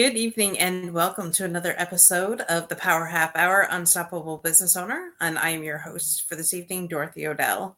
[0.00, 5.10] Good evening and welcome to another episode of the Power Half Hour Unstoppable Business Owner.
[5.20, 7.76] And I am your host for this evening, Dorothy Odell.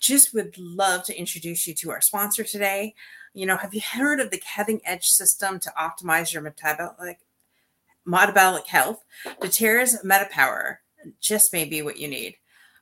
[0.00, 2.96] Just would love to introduce you to our sponsor today.
[3.32, 7.20] You know, have you heard of the cutting edge system to optimize your metabolic
[8.04, 9.04] metabolic health?
[9.40, 10.78] doTERRA's MetaPower
[11.20, 12.38] just may be what you need.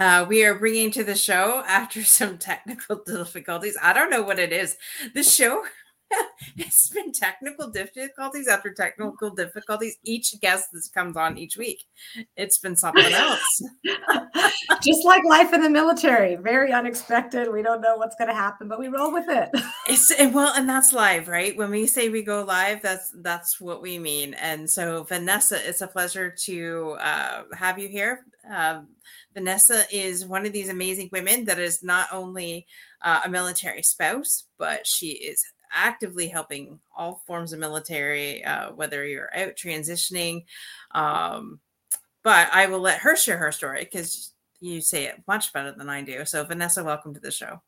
[0.00, 3.76] uh, we are bringing to the show after some technical difficulties.
[3.80, 4.76] I don't know what it is.
[5.14, 5.62] The show
[6.56, 9.96] it's been technical difficulties after technical difficulties.
[10.02, 11.84] Each guest that comes on each week,
[12.36, 13.62] it's been something else.
[14.82, 17.52] Just like life in the military, very unexpected.
[17.52, 19.50] We don't know what's going to happen, but we roll with it.
[19.86, 21.56] it's well, and that's live, right?
[21.56, 24.34] When we say we go live, that's that's what we mean.
[24.34, 28.24] And so, Vanessa, it's a pleasure to uh, have you here.
[28.50, 28.88] Um,
[29.34, 32.66] Vanessa is one of these amazing women that is not only
[33.02, 39.06] uh, a military spouse, but she is actively helping all forms of military, uh, whether
[39.06, 40.44] you're out transitioning.
[40.92, 41.60] Um,
[42.22, 45.88] but I will let her share her story because you say it much better than
[45.88, 46.24] I do.
[46.24, 47.62] So, Vanessa, welcome to the show.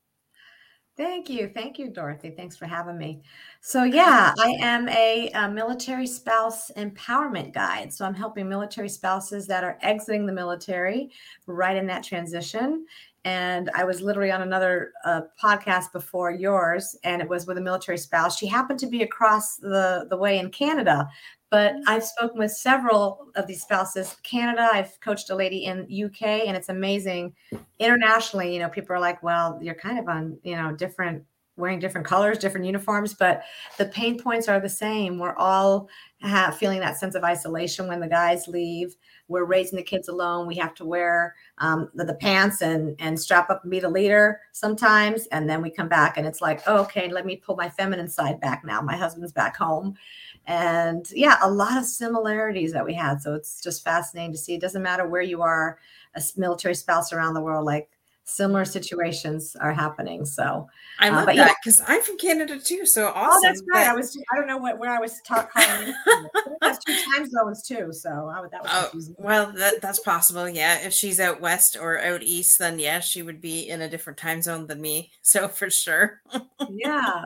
[0.95, 1.49] Thank you.
[1.49, 2.31] Thank you, Dorothy.
[2.31, 3.23] Thanks for having me.
[3.63, 7.91] So, yeah, I am a, a, military spouse empowerment guide.
[7.91, 11.11] So, I'm helping military spouses that are exiting the military
[11.47, 12.85] right in that transition.
[13.25, 17.63] And I was literally on another uh, podcast before yours, and it was with a
[17.63, 18.37] military spouse.
[18.37, 21.09] She happened to be across the, the way in Canada,
[21.53, 21.77] but.
[21.87, 24.17] I've spoken with several of these spouses.
[24.23, 27.35] Canada, I've coached a lady in UK, and it's amazing.
[27.79, 31.23] Internationally, you know, people are like, "Well, you're kind of on, you know, different,
[31.57, 33.43] wearing different colors, different uniforms, but
[33.77, 35.19] the pain points are the same.
[35.19, 35.89] We're all
[36.23, 38.97] have, feeling that sense of isolation when the guys leave.
[39.29, 40.47] We're raising the kids alone.
[40.47, 43.91] We have to wear um, the, the, pants and and strap up and be the
[43.91, 47.57] leader sometimes, and then we come back and it's like, oh, okay, let me pull
[47.57, 48.81] my feminine side back now.
[48.81, 49.97] My husband's back home."
[50.47, 53.23] And yeah a lot of similarities that we had.
[53.23, 54.55] So it's just fascinating to see.
[54.55, 55.79] It doesn't matter where you are
[56.15, 57.89] a military spouse around the world like
[58.25, 60.25] similar situations are happening.
[60.25, 61.87] So i uh, love uh, that because yeah.
[61.89, 63.87] i'm from canada too so awesome oh that's right.
[63.87, 63.91] but...
[63.91, 65.95] i was i don't know what where i was talking
[66.61, 69.15] that's two time zones too so I, that was oh, confusing.
[69.19, 70.85] well that, that's possible yeah.
[70.85, 74.19] If she's out west or out east then yeah she would be in a different
[74.19, 76.21] time zone than me so for sure.
[76.71, 77.25] Yeah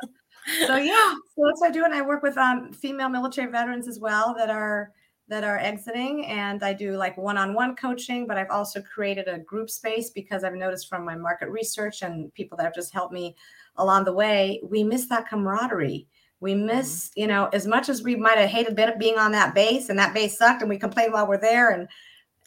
[0.66, 3.88] so yeah, so that's what I do, and I work with um, female military veterans
[3.88, 4.92] as well that are
[5.28, 8.26] that are exiting, and I do like one-on-one coaching.
[8.26, 12.32] But I've also created a group space because I've noticed from my market research and
[12.34, 13.34] people that have just helped me
[13.76, 16.06] along the way, we miss that camaraderie.
[16.40, 17.20] We miss, mm-hmm.
[17.20, 20.14] you know, as much as we might have hated being on that base, and that
[20.14, 21.88] base sucked, and we complain while we're there, and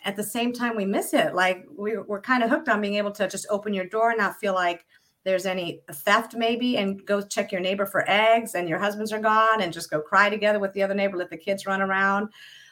[0.05, 1.35] at the same time we miss it.
[1.35, 4.19] Like we, we're kind of hooked on being able to just open your door and
[4.19, 4.85] not feel like
[5.23, 9.19] there's any theft maybe and go check your neighbor for eggs and your husbands are
[9.19, 12.29] gone and just go cry together with the other neighbor let the kids run around.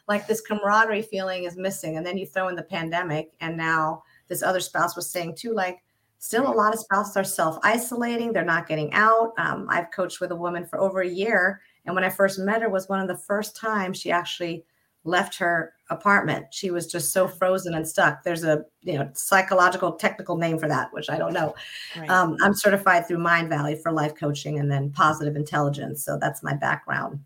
[0.07, 4.03] Like this camaraderie feeling is missing and then you throw in the pandemic and now
[4.27, 5.83] this other spouse was saying too like
[6.19, 9.33] still a lot of spouses are self-isolating they're not getting out.
[9.37, 12.61] Um, i've coached with a woman for over a year and when i first met
[12.61, 14.63] her was one of the first times she actually
[15.07, 16.45] left her apartment.
[16.51, 18.23] She was just so frozen and stuck.
[18.23, 21.55] There's a you know psychological technical name for that, which I don't know.
[21.95, 22.09] Right.
[22.09, 26.03] Um, I'm certified through Mindvalley for life coaching and then positive intelligence.
[26.03, 27.19] So that's my background.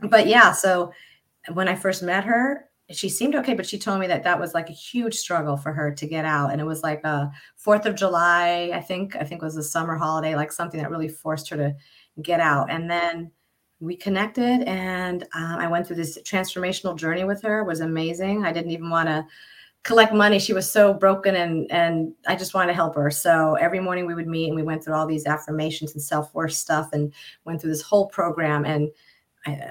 [0.00, 0.92] But yeah, so
[1.52, 4.54] when I first met her, she seemed okay, but she told me that that was
[4.54, 7.84] like a huge struggle for her to get out, and it was like a Fourth
[7.84, 9.14] of July, I think.
[9.16, 11.76] I think was a summer holiday, like something that really forced her to
[12.22, 13.30] get out, and then
[13.80, 17.60] we connected and um, i went through this transformational journey with her.
[17.60, 18.44] It was amazing.
[18.44, 19.24] I didn't even want to
[19.84, 20.38] collect money.
[20.38, 23.10] She was so broken and and i just wanted to help her.
[23.10, 26.52] So every morning we would meet and we went through all these affirmations and self-worth
[26.52, 27.12] stuff and
[27.44, 28.64] went through this whole program.
[28.64, 28.90] And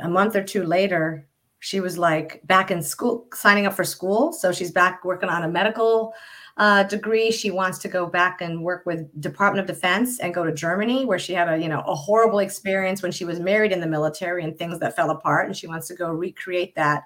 [0.01, 1.27] a month or two later
[1.59, 4.31] she was like back in school signing up for school.
[4.31, 6.13] So she's back working on a medical
[6.57, 7.31] uh, degree.
[7.31, 11.05] She wants to go back and work with Department of Defense and go to Germany,
[11.05, 13.87] where she had a you know a horrible experience when she was married in the
[13.87, 17.03] military and things that fell apart, and she wants to go recreate that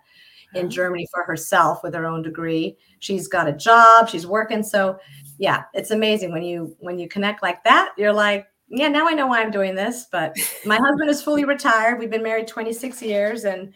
[0.54, 2.78] in Germany for herself with her own degree.
[3.00, 4.64] She's got a job, she's working.
[4.64, 5.00] So
[5.38, 7.94] yeah, it's amazing when you when you connect like that.
[7.98, 10.08] You're like, yeah, now I know why I'm doing this.
[10.12, 12.00] But my husband is fully retired.
[12.00, 13.74] We've been married 26 years, and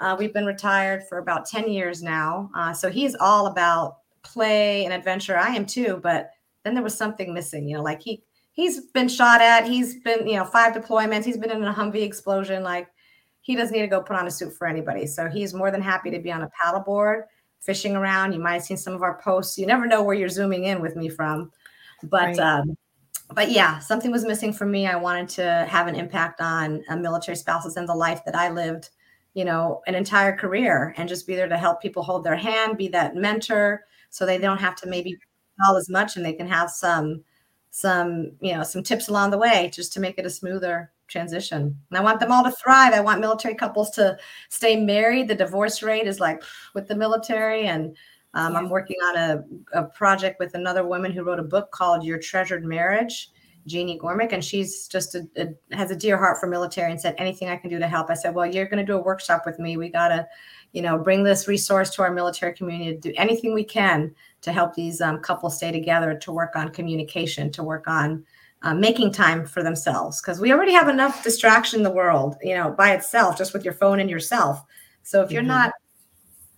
[0.00, 2.50] uh, we've been retired for about 10 years now.
[2.56, 5.36] Uh, so he's all about play and adventure.
[5.36, 6.30] I am too, but
[6.64, 7.68] then there was something missing.
[7.68, 8.22] You know, like he
[8.52, 9.66] he's been shot at.
[9.66, 11.24] He's been you know five deployments.
[11.24, 12.62] He's been in a Humvee explosion.
[12.62, 12.88] Like
[13.40, 15.06] he doesn't need to go put on a suit for anybody.
[15.06, 17.22] So he's more than happy to be on a paddleboard
[17.60, 18.32] fishing around.
[18.32, 19.58] You might have seen some of our posts.
[19.58, 21.50] You never know where you're zooming in with me from,
[22.04, 22.36] but.
[22.36, 22.38] Right.
[22.38, 22.76] Um,
[23.34, 24.86] but yeah, something was missing for me.
[24.86, 28.50] I wanted to have an impact on uh, military spouses and the life that I
[28.50, 28.90] lived,
[29.32, 32.76] you know, an entire career and just be there to help people hold their hand,
[32.76, 35.16] be that mentor so they don't have to maybe
[35.66, 37.24] all as much and they can have some
[37.70, 41.76] some you know some tips along the way just to make it a smoother transition.
[41.90, 42.94] And i want them all to thrive.
[42.94, 44.16] I want military couples to
[44.48, 45.28] stay married.
[45.28, 46.42] The divorce rate is like
[46.74, 47.96] with the military and
[48.34, 52.04] um, i'm working on a, a project with another woman who wrote a book called
[52.04, 53.30] your treasured marriage
[53.66, 57.14] jeannie gormick and she's just a, a, has a dear heart for military and said
[57.18, 58.08] anything i can do to help?
[58.10, 59.76] I said well you're going to do a workshop with me.
[59.76, 60.26] We got to
[60.72, 64.52] you know bring this resource to our military community to do anything we can to
[64.52, 68.24] help these um, couples stay together to work on communication to work on
[68.62, 70.20] uh, making time for themselves.
[70.20, 73.64] Because we already have enough distraction in the world you know by itself just with
[73.64, 74.64] your phone and yourself.
[75.02, 75.48] So if you're mm-hmm.
[75.48, 75.72] not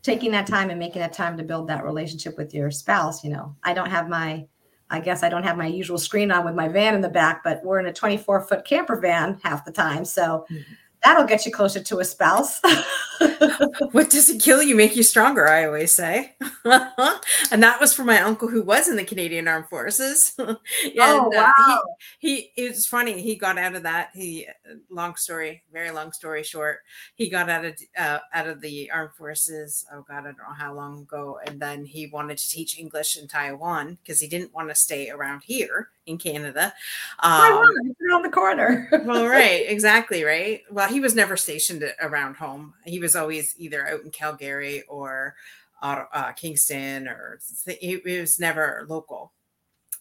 [0.03, 3.31] taking that time and making that time to build that relationship with your spouse you
[3.31, 4.47] know i don't have my
[4.91, 7.43] i guess i don't have my usual screen on with my van in the back
[7.43, 10.05] but we're in a 24 foot camper van half the time.
[10.05, 10.73] So mm-hmm
[11.05, 12.61] that'll get you closer to a spouse.
[13.93, 16.35] what doesn't kill you make you stronger, I always say.
[16.65, 20.35] and that was for my uncle who was in the Canadian Armed Forces.
[20.39, 20.57] and,
[20.99, 21.53] oh, wow.
[21.57, 21.79] Uh,
[22.19, 24.11] he, he, it's funny, he got out of that.
[24.15, 24.47] He,
[24.91, 26.81] long story, very long story short,
[27.15, 29.85] he got out of, uh, out of the armed forces.
[29.93, 31.39] Oh God, I don't know how long ago.
[31.47, 35.11] And then he wanted to teach English in Taiwan because he didn't want to stay
[35.11, 36.73] around here in Canada.
[37.21, 38.89] Um, Taiwan, around the corner.
[39.05, 40.63] well, right, exactly, right.
[40.71, 42.75] Well, he was never stationed around home.
[42.85, 45.35] He was always either out in Calgary or
[45.83, 49.33] uh, Kingston, or he, he was never local.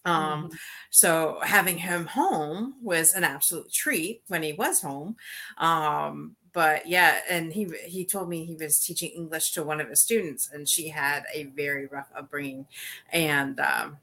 [0.05, 0.55] Um, mm-hmm.
[0.91, 5.15] so having him home was an absolute treat when he was home.
[5.57, 9.89] Um, but yeah, and he he told me he was teaching English to one of
[9.89, 12.67] his students, and she had a very rough upbringing,
[13.11, 13.97] and um,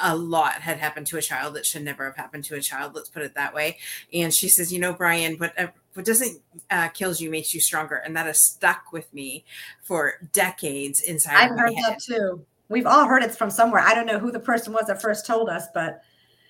[0.00, 2.94] a lot had happened to a child that should never have happened to a child.
[2.94, 3.78] Let's put it that way.
[4.12, 5.54] And she says, you know, Brian, what
[5.94, 6.40] what doesn't
[6.70, 9.44] uh, kills you makes you stronger, and that has stuck with me
[9.82, 11.36] for decades inside.
[11.36, 11.84] I've heard head.
[11.94, 12.44] that too.
[12.68, 13.80] We've all heard it from somewhere.
[13.80, 16.02] I don't know who the person was that first told us, but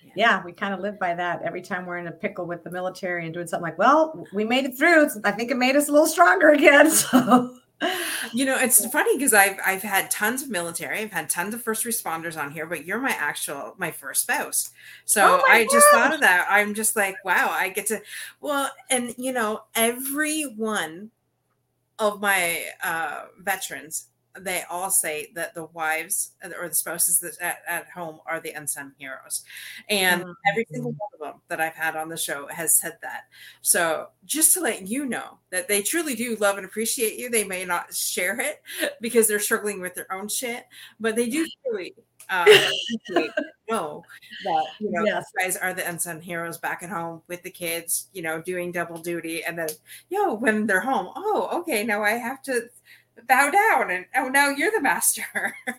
[0.03, 2.63] yeah, yeah we kind of live by that every time we're in a pickle with
[2.63, 5.07] the military and doing something like, well, we made it through.
[5.23, 6.91] I think it made us a little stronger again.
[7.11, 7.57] So
[8.33, 11.61] you know, it's funny because I've I've had tons of military, I've had tons of
[11.61, 14.71] first responders on here, but you're my actual my first spouse.
[15.05, 16.47] So oh I just thought of that.
[16.49, 18.01] I'm just like, wow, I get to
[18.39, 21.11] well, and you know, every one
[21.99, 24.07] of my uh veterans
[24.39, 28.51] they all say that the wives or the spouses that at, at home are the
[28.51, 29.43] unsung heroes.
[29.89, 30.31] And mm-hmm.
[30.49, 33.23] every single one of them that i've had on the show has said that.
[33.61, 37.29] So just to let you know that they truly do love and appreciate you.
[37.29, 38.61] They may not share it
[39.01, 40.65] because they're struggling with their own shit
[40.99, 41.93] but they do truly
[42.29, 42.45] uh,
[43.69, 44.03] know
[44.45, 45.25] that you know yes.
[45.37, 48.97] guys are the unsung heroes back at home with the kids you know doing double
[48.97, 49.43] duty.
[49.43, 49.69] And then
[50.09, 52.69] yo when they're home oh okay now i have to
[53.27, 55.23] bow down and oh now you're the master.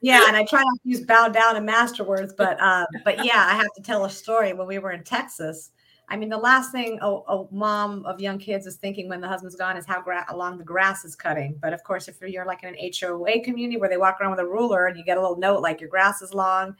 [0.00, 3.24] Yeah and i try not to use bow down and master words but uh, but
[3.24, 4.52] yeah i have to tell a story.
[4.52, 5.70] When we were in texas
[6.10, 9.28] i mean the last thing a, a mom of young kids is thinking when the
[9.28, 11.56] husband's gone is how gra- along the grass is cutting.
[11.62, 14.40] But of course if you're like in an hoa community where they walk around with
[14.40, 16.76] a ruler and you get a little note like your grass is long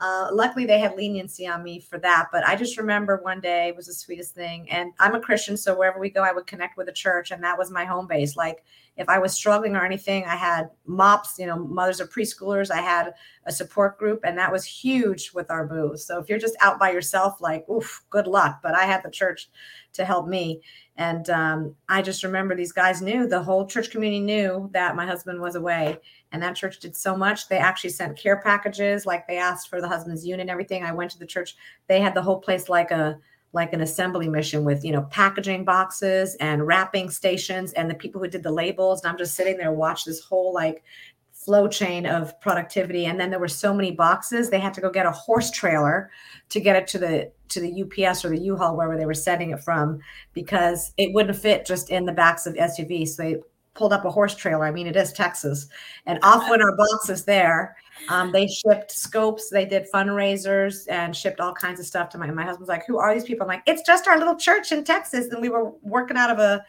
[0.00, 2.28] uh, luckily, they had leniency on me for that.
[2.32, 4.68] But I just remember one day was the sweetest thing.
[4.70, 7.42] And I'm a Christian, so wherever we go, I would connect with a church, and
[7.44, 8.36] that was my home base.
[8.36, 8.64] Like
[8.96, 12.70] if I was struggling or anything, I had MOPS, you know, mothers of preschoolers.
[12.70, 13.14] I had
[13.46, 16.04] a support group, and that was huge with our booths.
[16.06, 18.60] So if you're just out by yourself, like, oof, good luck.
[18.62, 19.48] But I had the church
[19.94, 20.60] to help me.
[20.96, 25.06] And um, I just remember these guys knew, the whole church community knew that my
[25.06, 25.98] husband was away.
[26.30, 27.48] And that church did so much.
[27.48, 30.84] They actually sent care packages, like they asked for the husband's unit and everything.
[30.84, 31.56] I went to the church.
[31.88, 33.18] They had the whole place like a
[33.54, 38.20] like an assembly mission with you know packaging boxes and wrapping stations and the people
[38.20, 40.82] who did the labels and i'm just sitting there watch this whole like
[41.44, 44.90] flow chain of productivity and then there were so many boxes they had to go
[44.90, 46.10] get a horse trailer
[46.48, 49.50] to get it to the to the ups or the u-haul wherever they were sending
[49.50, 49.98] it from
[50.32, 53.36] because it wouldn't fit just in the backs of suvs so they
[53.74, 54.64] pulled up a horse trailer.
[54.64, 55.66] I mean, it is Texas.
[56.06, 57.76] And off went our boxes there.
[58.08, 62.30] Um, they shipped scopes, they did fundraisers and shipped all kinds of stuff to my
[62.30, 63.44] my husband's like, Who are these people?
[63.44, 65.26] I'm like, it's just our little church in Texas.
[65.26, 66.64] And we were working out of a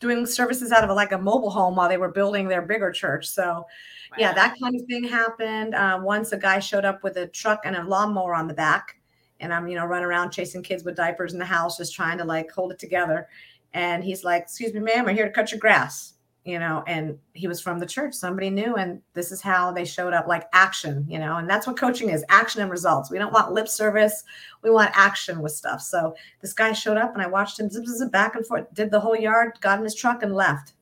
[0.00, 2.92] doing services out of a, like a mobile home while they were building their bigger
[2.92, 3.26] church.
[3.26, 3.64] So
[4.10, 4.16] wow.
[4.18, 5.74] yeah, that kind of thing happened.
[5.74, 8.96] Um, once a guy showed up with a truck and a lawnmower on the back.
[9.40, 12.18] And I'm, you know, running around chasing kids with diapers in the house, just trying
[12.18, 13.28] to like hold it together.
[13.72, 16.14] And he's like, Excuse me, ma'am, I'm here to cut your grass
[16.48, 18.14] you know, and he was from the church.
[18.14, 21.66] Somebody knew, and this is how they showed up like action, you know, and that's
[21.66, 23.10] what coaching is action and results.
[23.10, 24.24] We don't want lip service,
[24.62, 25.82] we want action with stuff.
[25.82, 28.72] So this guy showed up, and I watched him zip, zip, zip back and forth,
[28.72, 30.72] did the whole yard, got in his truck, and left.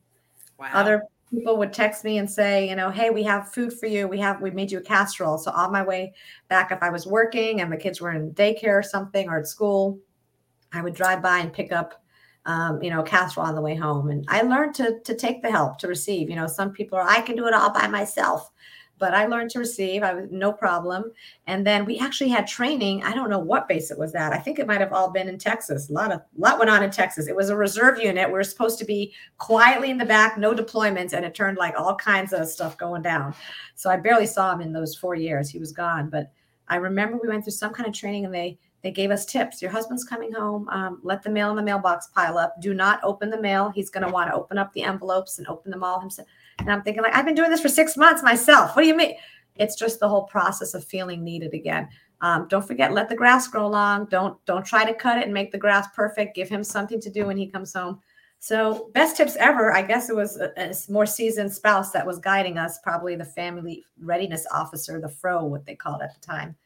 [0.57, 0.71] Wow.
[0.73, 4.07] Other people would text me and say, you know, hey, we have food for you.
[4.07, 5.39] We have, we made you a casserole.
[5.39, 6.15] So on my way
[6.49, 9.49] back, if I was working and the kids were in daycare or something or at
[9.49, 9.99] school,
[10.73, 12.03] I would drive by and pick up
[12.47, 14.11] um, you know, casserole on the way home.
[14.11, 16.31] And I learned to to take the help to receive.
[16.31, 18.53] You know, some people are I can do it all by myself,
[18.99, 20.03] but I learned to receive.
[20.03, 21.13] I was no problem.
[21.47, 23.03] And then we actually had training.
[23.05, 24.33] I don't know what base it was at.
[24.33, 25.91] I think it might have all been in Texas.
[25.91, 27.29] A lot of lot went on in Texas.
[27.29, 28.29] It was a reserve unit.
[28.29, 31.79] We were supposed to be quietly in the back, no deployments, and it turned like
[31.79, 33.35] all kinds of stuff going down.
[33.75, 35.51] So I barely saw him in those four years.
[35.51, 36.33] He was gone, but
[36.69, 39.61] I remember we went through some kind of training and they they gave us tips.
[39.61, 40.69] Your husband's coming home.
[40.69, 42.61] Um, let the mail in the mailbox pile up.
[42.61, 43.69] Do not open the mail.
[43.71, 46.29] He's going to want to open up the envelopes and open them all himself.
[46.59, 48.75] And I'm thinking, like, I've been doing this for six months myself.
[48.75, 49.17] What do you mean?
[49.57, 51.89] It's just the whole process of feeling needed again.
[52.21, 54.07] Um, don't forget, let the grass grow long.
[54.07, 56.35] Don't don't try to cut it and make the grass perfect.
[56.35, 58.01] Give him something to do when he comes home.
[58.39, 59.75] So, best tips ever.
[59.75, 63.25] I guess it was a, a, more seasoned spouse that was guiding us, probably the
[63.25, 66.57] family readiness officer, the FRO, what they called at the time.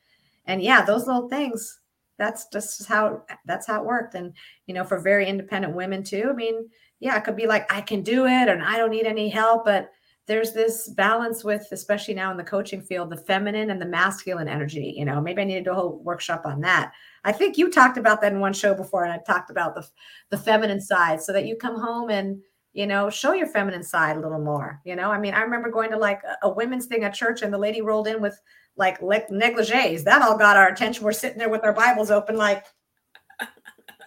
[0.46, 1.80] And yeah, those little things
[2.20, 4.34] that's just how that's how it worked and
[4.66, 6.68] you know for very independent women too i mean
[7.00, 9.64] yeah it could be like i can do it and i don't need any help
[9.64, 9.90] but
[10.26, 14.48] there's this balance with especially now in the coaching field the feminine and the masculine
[14.48, 16.92] energy you know maybe i need to do a whole workshop on that
[17.24, 19.86] i think you talked about that in one show before and i talked about the
[20.30, 22.40] the feminine side so that you come home and
[22.72, 25.70] you know show your feminine side a little more you know i mean i remember
[25.70, 28.40] going to like a, a women's thing at church and the lady rolled in with
[28.80, 30.04] like negligees.
[30.04, 31.04] That all got our attention.
[31.04, 32.64] We're sitting there with our Bibles open, like,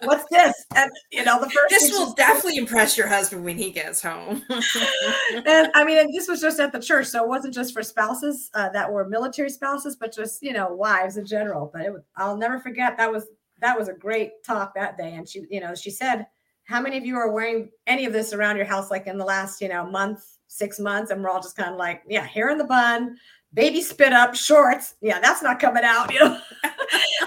[0.06, 0.54] what's this?
[0.74, 4.42] And you know, the first this will definitely impress your husband when he gets home.
[4.50, 7.82] and I mean, and this was just at the church, so it wasn't just for
[7.82, 11.70] spouses uh, that were military spouses, but just you know, wives in general.
[11.72, 13.26] But it was, I'll never forget that was
[13.60, 15.14] that was a great talk that day.
[15.14, 16.26] And she, you know, she said,
[16.64, 19.24] "How many of you are wearing any of this around your house, like in the
[19.24, 22.48] last, you know, month?" Six months, and we're all just kind of like, yeah, hair
[22.48, 23.16] in the bun,
[23.54, 24.94] baby spit up shorts.
[25.00, 26.38] Yeah, that's not coming out, you know.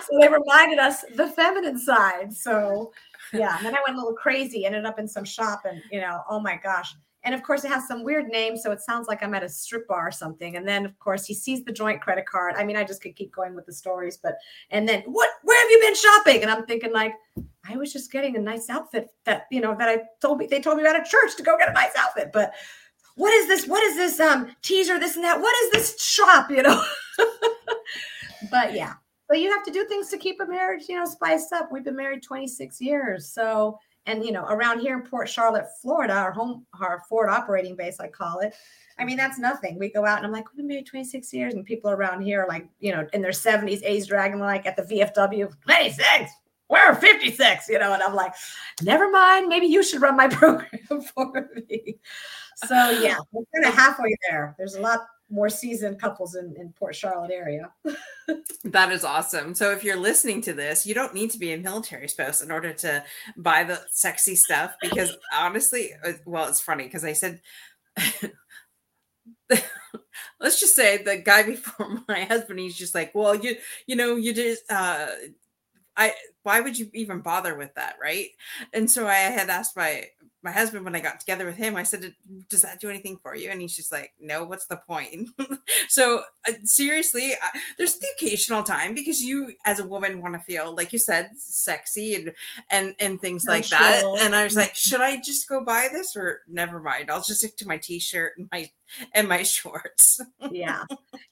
[0.10, 2.34] so they reminded us the feminine side.
[2.34, 2.92] So
[3.34, 6.02] yeah, and then I went a little crazy, ended up in some shop and you
[6.02, 6.94] know, oh my gosh.
[7.24, 9.50] And of course, it has some weird name, so it sounds like I'm at a
[9.50, 10.56] strip bar or something.
[10.56, 12.56] And then, of course, he sees the joint credit card.
[12.58, 14.36] I mean, I just could keep going with the stories, but
[14.70, 15.30] and then what?
[15.44, 16.42] Where have you been shopping?
[16.42, 17.14] And I'm thinking like,
[17.70, 20.62] I was just getting a nice outfit that you know that I told me they
[20.62, 22.54] told me about a church to go get a nice outfit, but
[23.16, 23.68] what is this?
[23.68, 25.00] What is this um teaser?
[25.00, 25.42] This and that.
[25.42, 26.50] What is this shop?
[26.50, 26.84] You know.
[28.52, 28.94] but yeah,
[29.28, 31.72] but you have to do things to keep a marriage, you know, spiced up.
[31.72, 36.14] We've been married 26 years, so and you know, around here in Port Charlotte, Florida,
[36.14, 38.54] our home, our Forward operating base, I call it.
[39.00, 39.78] I mean, that's nothing.
[39.78, 42.44] We go out and I'm like, we've been married 26 years, and people around here
[42.44, 46.32] are like, you know, in their 70s, age dragging like at the VFW, 26
[46.70, 48.34] we're 56, you know, and I'm like,
[48.82, 51.98] never mind, maybe you should run my program for me.
[52.66, 54.56] So yeah, we're kind of halfway there.
[54.58, 57.72] There's a lot more seasoned couples in, in Port Charlotte area.
[58.64, 59.54] that is awesome.
[59.56, 62.52] So if you're listening to this, you don't need to be a military spouse in
[62.52, 63.04] order to
[63.36, 67.42] buy the sexy stuff because honestly, uh, well, it's funny because I said
[70.40, 73.56] let's just say the guy before my husband he's just like well you
[73.88, 75.08] you know you just uh
[75.98, 78.30] I why would you even bother with that, right?
[78.72, 80.06] And so I had asked my
[80.44, 82.14] my husband when I got together with him, I said,
[82.48, 85.30] "Does that do anything for you?" And he's just like, "No, what's the point?"
[85.90, 90.40] so uh, seriously, uh, there's the occasional time because you, as a woman, want to
[90.40, 92.34] feel like you said, sexy and
[92.70, 93.80] and and things like sure.
[93.80, 94.04] that.
[94.20, 97.10] And I was like, "Should I just go buy this or never mind?
[97.10, 98.70] I'll just stick to my t-shirt and my
[99.14, 100.84] and my shorts." yeah,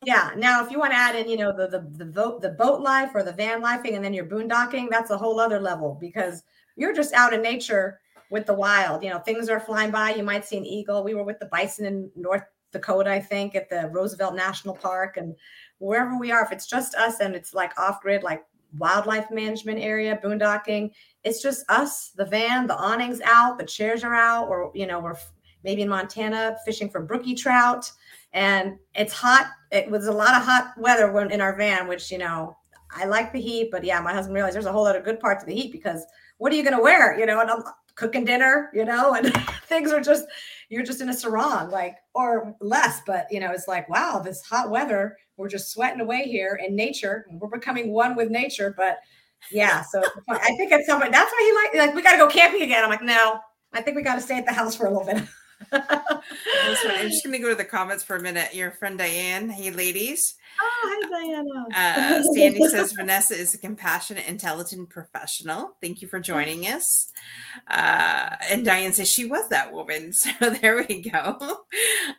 [0.03, 0.31] yeah.
[0.35, 2.81] Now, if you want to add in, you know, the the the boat the boat
[2.81, 6.41] life or the van lifing, and then you're boondocking, that's a whole other level because
[6.75, 9.03] you're just out in nature with the wild.
[9.03, 10.11] You know, things are flying by.
[10.11, 11.03] You might see an eagle.
[11.03, 15.17] We were with the bison in North Dakota, I think, at the Roosevelt National Park,
[15.17, 15.35] and
[15.77, 18.43] wherever we are, if it's just us and it's like off grid, like
[18.77, 20.91] wildlife management area, boondocking,
[21.23, 24.99] it's just us, the van, the awnings out, the chairs are out, or you know,
[24.99, 25.15] we're
[25.63, 27.91] maybe in Montana, fishing for brookie trout.
[28.33, 29.47] And it's hot.
[29.71, 32.55] It was a lot of hot weather when in our van, which, you know,
[32.91, 35.19] I like the heat, but yeah, my husband realized there's a whole lot of good
[35.19, 36.05] parts of the heat because
[36.37, 37.17] what are you going to wear?
[37.19, 37.63] You know, and I'm
[37.95, 39.33] cooking dinner, you know, and
[39.67, 40.25] things are just,
[40.69, 43.01] you're just in a sarong, like, or less.
[43.05, 46.75] But, you know, it's like, wow, this hot weather, we're just sweating away here in
[46.75, 47.25] nature.
[47.31, 48.73] We're becoming one with nature.
[48.75, 48.99] But
[49.51, 52.17] yeah, so I think at some point, that's why he like, like, we got to
[52.17, 52.83] go camping again.
[52.83, 53.39] I'm like, no,
[53.73, 55.23] I think we got to stay at the house for a little bit.
[55.71, 58.53] I'm just going to go to the comments for a minute.
[58.53, 60.35] Your friend Diane, hey ladies.
[60.61, 62.21] Oh, hi Diana.
[62.21, 65.75] Uh, Sandy says Vanessa is a compassionate, intelligent professional.
[65.81, 67.11] Thank you for joining us.
[67.69, 70.13] Uh, and Diane says she was that woman.
[70.25, 71.37] So there we go.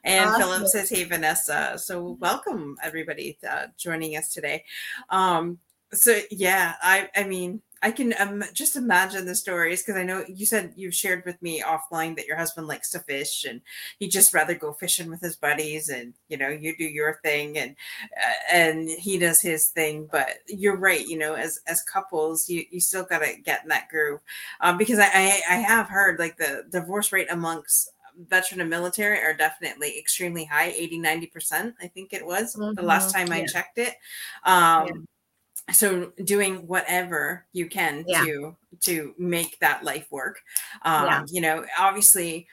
[0.05, 0.41] And awesome.
[0.41, 1.75] Philip says, hey Vanessa.
[1.76, 4.65] So welcome everybody uh, joining us today.
[5.11, 5.59] Um,
[5.93, 10.25] so yeah, I I mean I can um, just imagine the stories because I know
[10.28, 13.61] you said you've shared with me offline that your husband likes to fish and
[13.99, 17.59] he'd just rather go fishing with his buddies and you know you do your thing
[17.59, 17.76] and
[18.16, 20.09] uh, and he does his thing.
[20.11, 23.68] But you're right, you know, as as couples, you you still got to get in
[23.68, 24.21] that groove
[24.61, 27.90] um, because I, I I have heard like the divorce rate amongst
[28.30, 32.73] veteran and military are definitely extremely high 80 90% i think it was mm-hmm.
[32.73, 33.26] the last mm-hmm.
[33.26, 33.95] time i checked it
[34.47, 34.92] um, yeah
[35.73, 38.25] so doing whatever you can yeah.
[38.25, 40.40] to to make that life work
[40.82, 41.25] um yeah.
[41.28, 42.46] you know obviously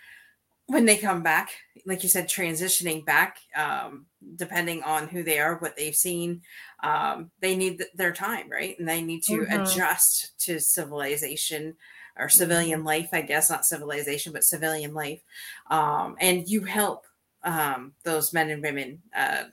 [0.67, 1.51] when they come back
[1.85, 4.05] like you said transitioning back um
[4.35, 6.41] depending on who they are what they've seen
[6.83, 9.61] um they need th- their time right and they need to mm-hmm.
[9.61, 11.75] adjust to civilization
[12.17, 12.87] or civilian mm-hmm.
[12.87, 15.21] life i guess not civilization but civilian life
[15.69, 17.05] um and you help
[17.43, 19.43] um those men and women uh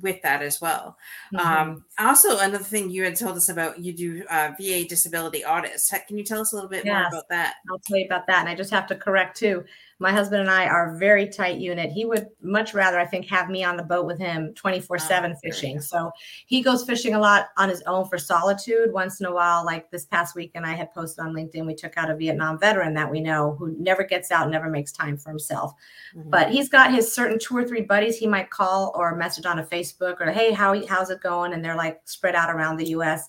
[0.00, 0.96] with that as well.
[1.34, 1.46] Mm-hmm.
[1.46, 5.92] Um, also, another thing you had told us about, you do uh, VA disability audits.
[6.06, 7.54] Can you tell us a little bit yes, more about that?
[7.70, 8.40] I'll tell you about that.
[8.40, 9.64] And I just have to correct too
[9.98, 11.90] my husband and I are a very tight unit.
[11.90, 15.34] He would much rather, I think, have me on the boat with him 24 7
[15.42, 15.80] fishing.
[15.80, 16.10] So
[16.46, 18.92] he goes fishing a lot on his own for solitude.
[18.92, 21.96] Once in a while, like this past weekend, I had posted on LinkedIn, we took
[21.96, 25.30] out a Vietnam veteran that we know who never gets out, never makes time for
[25.30, 25.72] himself.
[26.14, 26.28] Mm-hmm.
[26.28, 29.60] But he's got his certain two or three buddies he might call or message on
[29.60, 31.54] a Facebook or, hey, how, how's it going?
[31.54, 33.28] And they're like spread out around the US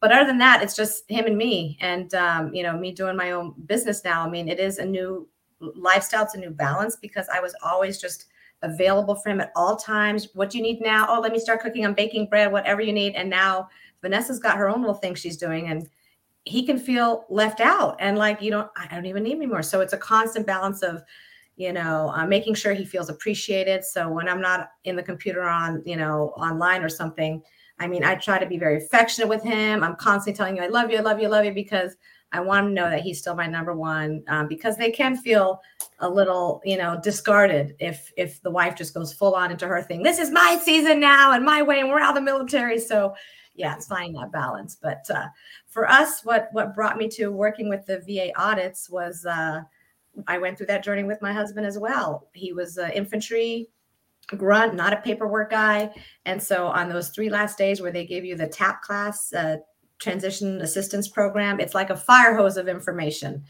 [0.00, 3.16] but other than that it's just him and me and um, you know me doing
[3.16, 5.28] my own business now i mean it is a new
[5.60, 8.26] lifestyle to new balance because I was always just
[8.62, 10.28] available for him at all times.
[10.34, 11.06] What do you need now?
[11.08, 11.84] Oh, let me start cooking.
[11.84, 13.14] I'm baking bread, whatever you need.
[13.14, 13.68] And now
[14.02, 15.88] Vanessa's got her own little thing she's doing, and
[16.44, 18.70] he can feel left out and like you don't.
[18.76, 19.62] I don't even need anymore.
[19.62, 21.02] So it's a constant balance of
[21.60, 25.42] you know uh, making sure he feels appreciated so when i'm not in the computer
[25.42, 27.42] on you know online or something
[27.78, 30.68] i mean i try to be very affectionate with him i'm constantly telling you i
[30.68, 31.96] love you i love you i love you because
[32.32, 35.16] I want him to know that he's still my number one um, because they can
[35.16, 35.60] feel
[35.98, 39.82] a little, you know, discarded if if the wife just goes full on into her
[39.82, 40.02] thing.
[40.02, 42.78] This is my season now and my way, and we're out of the military.
[42.78, 43.14] So,
[43.54, 44.76] yeah, it's finding that balance.
[44.80, 45.26] But uh,
[45.66, 49.62] for us, what what brought me to working with the VA audits was uh,
[50.26, 52.28] I went through that journey with my husband as well.
[52.32, 53.68] He was uh, infantry
[54.36, 55.90] grunt, not a paperwork guy.
[56.24, 59.56] And so on those three last days where they gave you the TAP class, uh,
[60.00, 61.60] transition assistance program.
[61.60, 63.44] It's like a fire hose of information.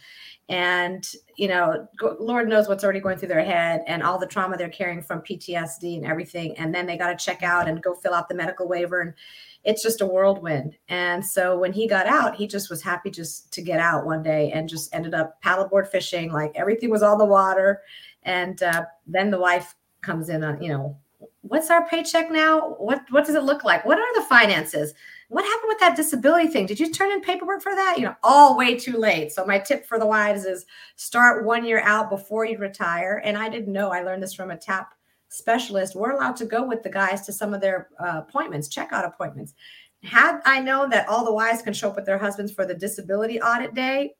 [0.49, 1.87] And you know
[2.19, 5.21] lord knows what's already going through their head and all the trauma they're carrying from
[5.21, 6.59] ptsd and everything.
[6.59, 9.01] And then they got to check out and go fill out the medical waiver.
[9.01, 9.15] And
[9.63, 10.77] it's just a whirlwind.
[10.89, 14.25] And so when he got out he just was happy just to get out one
[14.25, 17.83] day and just ended up paddleboard fishing like everything was on the water.
[18.25, 20.97] And uh, then the wife comes in on you know
[21.43, 22.75] what's our paycheck now?
[22.79, 23.85] What what does it look like?
[23.85, 24.95] What are the finances
[25.31, 26.67] what happened with that disability thing?
[26.67, 27.95] Did you turn in paperwork for that?
[27.97, 29.31] You know, all way too late.
[29.31, 30.67] So my tip for the wives is
[30.97, 33.23] start one year out before you retire.
[33.25, 33.93] And I didn't know.
[33.93, 34.93] I learned this from a TAP
[35.29, 35.95] specialist.
[35.95, 39.55] We're allowed to go with the guys to some of their uh, appointments, checkout appointments.
[40.03, 42.75] Had I known that all the wives can show up with their husbands for the
[42.75, 44.15] disability audit day,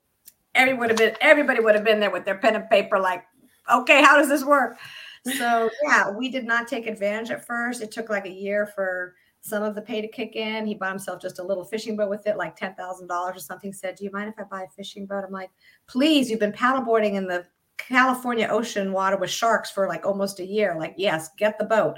[0.55, 3.25] everybody would have been everybody would have been there with their pen and paper, like,
[3.69, 4.77] okay, how does this work?
[5.25, 7.81] So yeah, we did not take advantage at first.
[7.81, 10.65] It took like a year for some of the pay to kick in.
[10.65, 13.39] He bought himself just a little fishing boat with it, like ten thousand dollars or
[13.39, 13.73] something.
[13.73, 15.49] Said, "Do you mind if I buy a fishing boat?" I'm like,
[15.87, 17.45] "Please, you've been paddleboarding in the
[17.77, 20.75] California ocean water with sharks for like almost a year.
[20.77, 21.97] Like, yes, get the boat."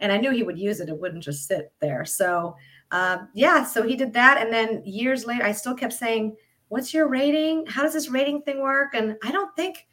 [0.00, 2.04] And I knew he would use it; it wouldn't just sit there.
[2.04, 2.56] So,
[2.90, 6.36] um, yeah, so he did that, and then years later, I still kept saying,
[6.68, 7.66] "What's your rating?
[7.66, 9.86] How does this rating thing work?" And I don't think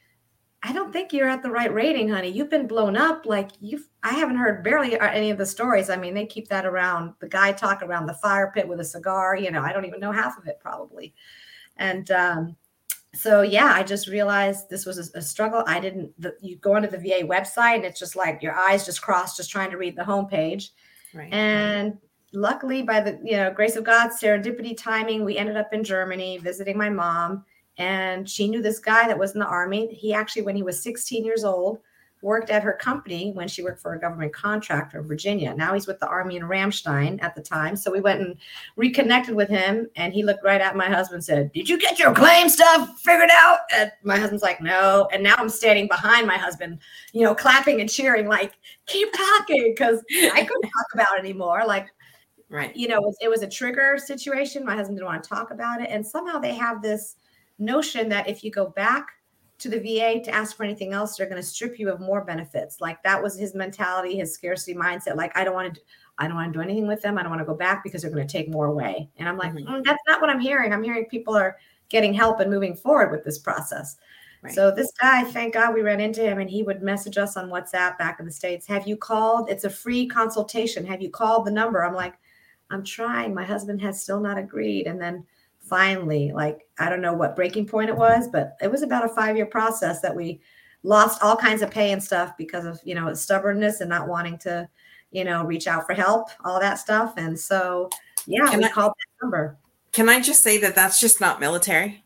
[0.62, 2.30] I don't think you're at the right rating, honey.
[2.30, 3.26] You've been blown up.
[3.26, 5.90] Like you've, I haven't heard barely any of the stories.
[5.90, 8.86] I mean, they keep that around the guy talk around the fire pit with a
[8.86, 9.38] cigar.
[9.38, 11.14] You know, I don't even know half of it probably.
[11.78, 12.58] And um,
[13.14, 15.64] so yeah, I just realized this was a, a struggle.
[15.66, 16.12] I didn't.
[16.22, 19.38] The, you go onto the VA website, and it's just like your eyes just cross,
[19.38, 20.70] just trying to read the homepage.
[21.14, 21.34] Right.
[21.34, 21.98] And
[22.34, 26.38] luckily, by the you know grace of God, serendipity, timing, we ended up in Germany
[26.38, 27.46] visiting my mom,
[27.80, 29.88] and she knew this guy that was in the army.
[29.94, 31.80] He actually, when he was 16 years old,
[32.22, 35.54] worked at her company when she worked for a government contractor in Virginia.
[35.56, 37.78] Now he's with the Army in Ramstein at the time.
[37.78, 38.36] So we went and
[38.76, 41.98] reconnected with him, and he looked right at my husband and said, Did you get
[41.98, 43.60] your claim stuff figured out?
[43.74, 45.08] And my husband's like, No.
[45.14, 46.80] And now I'm standing behind my husband,
[47.14, 48.52] you know, clapping and cheering, like,
[48.88, 51.64] Keep talking, because I couldn't talk about it anymore.
[51.66, 51.88] Like,
[52.50, 52.76] right.
[52.76, 54.66] You know, it was, it was a trigger situation.
[54.66, 55.88] My husband didn't want to talk about it.
[55.90, 57.16] And somehow they have this
[57.60, 59.08] notion that if you go back
[59.60, 62.24] to the VA to ask for anything else, they're going to strip you of more
[62.24, 62.80] benefits.
[62.80, 65.16] Like that was his mentality, his scarcity mindset.
[65.16, 65.82] Like I don't want to,
[66.18, 67.18] I don't want to do anything with them.
[67.18, 69.10] I don't want to go back because they're going to take more away.
[69.18, 69.68] And I'm like, mm-hmm.
[69.72, 70.72] mm, that's not what I'm hearing.
[70.72, 71.58] I'm hearing people are
[71.90, 73.98] getting help and moving forward with this process.
[74.42, 74.54] Right.
[74.54, 77.50] So this guy, thank God we ran into him and he would message us on
[77.50, 78.66] WhatsApp back in the States.
[78.68, 79.50] Have you called?
[79.50, 80.86] It's a free consultation.
[80.86, 81.84] Have you called the number?
[81.84, 82.16] I'm like,
[82.70, 83.34] I'm trying.
[83.34, 84.88] My husband has still not agreed.
[84.88, 85.26] And then
[85.70, 89.10] finally like i don't know what breaking point it was but it was about a
[89.10, 90.42] five year process that we
[90.84, 94.38] lost all kinds of pay and stuff because of you know stubbornness and not wanting
[94.38, 94.68] to
[95.12, 97.14] you know reach out for help all that stuff.
[97.18, 97.90] And so
[98.26, 99.58] yeah can we I, called that number.
[99.92, 102.04] Can i just say that that's just not military?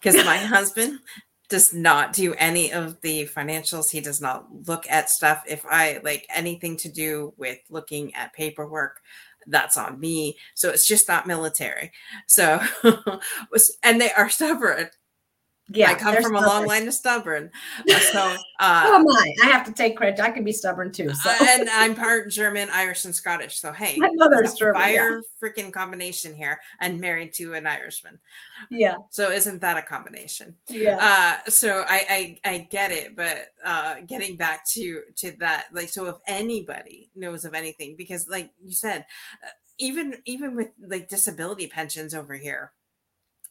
[0.00, 1.00] Because my husband
[1.48, 3.88] does not do any of the financials.
[3.88, 5.44] He does not look at stuff.
[5.46, 9.00] If i like anything to do with looking at paperwork
[9.46, 10.36] that's on me.
[10.54, 11.92] So it's just not military.
[12.26, 12.60] So,
[13.82, 14.88] and they are stubborn.
[15.68, 16.44] Yeah, I come from stubborn.
[16.44, 17.50] a long line of stubborn.
[18.12, 20.20] So, uh, oh my, I have to take credit.
[20.20, 21.12] I can be stubborn too.
[21.12, 21.30] So.
[21.42, 23.60] and I'm part German, Irish, and Scottish.
[23.60, 24.80] So hey, my mother's German.
[24.80, 25.20] Fire yeah.
[25.42, 28.18] freaking combination here, and married to an Irishman.
[28.70, 28.96] Yeah.
[29.10, 30.54] So isn't that a combination?
[30.68, 30.98] Yeah.
[31.46, 35.88] Uh, so I, I I get it, but uh, getting back to to that, like,
[35.88, 39.04] so if anybody knows of anything, because like you said,
[39.44, 39.48] uh,
[39.78, 42.72] even even with like disability pensions over here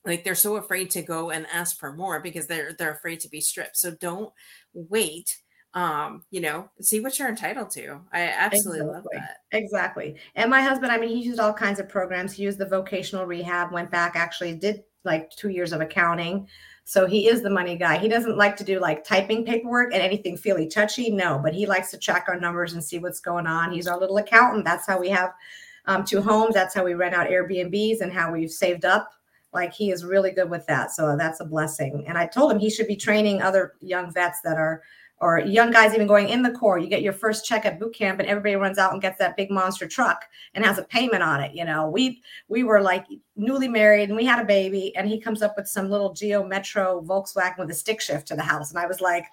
[0.06, 3.30] like they're so afraid to go and ask for more because they're they're afraid to
[3.30, 3.78] be stripped.
[3.78, 4.32] So don't
[4.74, 5.38] wait
[5.74, 8.00] um you know see what you're entitled to.
[8.14, 8.94] I absolutely exactly.
[8.94, 9.38] love that.
[9.52, 10.16] Exactly.
[10.36, 12.34] And my husband i mean he used all kinds of programs.
[12.34, 16.48] He used the vocational rehab went back actually did like two years of accounting.
[16.88, 17.98] So he is the money guy.
[17.98, 21.66] He doesn't like to do like typing paperwork and anything feely touchy no but he
[21.66, 23.72] likes to check our numbers and see what's going on.
[23.72, 24.66] He's our little accountant.
[24.66, 25.34] That's how we have
[25.88, 26.54] um, two homes.
[26.54, 29.12] That's how we rent out airbnbs and how we've saved up
[29.56, 30.92] like he is really good with that.
[30.92, 32.06] So that's a blessing.
[32.08, 34.84] And I told him he should be training other young vets that are
[35.20, 36.78] or young guys even going in the Corps.
[36.78, 39.38] You get your first check at boot camp and everybody runs out and gets that
[39.38, 41.56] big monster truck and has a payment on it.
[41.56, 43.06] You know, we we were like
[43.38, 46.46] newly married and we had a baby and he comes up with some little Geo
[46.46, 48.72] Metro Volkswagen with a stick shift to the house.
[48.72, 49.26] And I was like,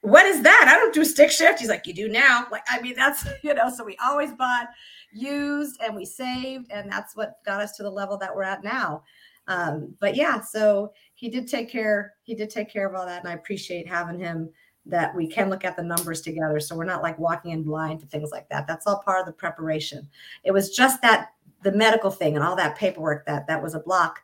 [0.00, 0.66] what is that?
[0.68, 1.58] I don't do stick shift.
[1.58, 2.46] He's like, you do now.
[2.50, 4.68] Like, I mean, that's, you know, so we always bought
[5.12, 8.62] used and we saved and that's what got us to the level that we're at
[8.62, 9.02] now.
[9.48, 12.14] Um, but yeah, so he did take care.
[12.22, 14.50] He did take care of all that, and I appreciate having him.
[14.86, 18.00] That we can look at the numbers together, so we're not like walking in blind
[18.00, 18.66] to things like that.
[18.66, 20.08] That's all part of the preparation.
[20.44, 21.32] It was just that
[21.62, 24.20] the medical thing and all that paperwork that that was a block.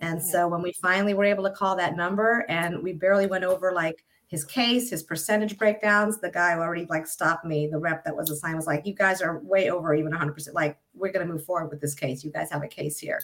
[0.00, 3.44] And so when we finally were able to call that number, and we barely went
[3.44, 6.18] over like his case, his percentage breakdowns.
[6.18, 7.66] The guy already like stopped me.
[7.66, 10.54] The rep that was assigned was like, "You guys are way over even 100 percent.
[10.54, 12.22] Like, we're going to move forward with this case.
[12.22, 13.20] You guys have a case here."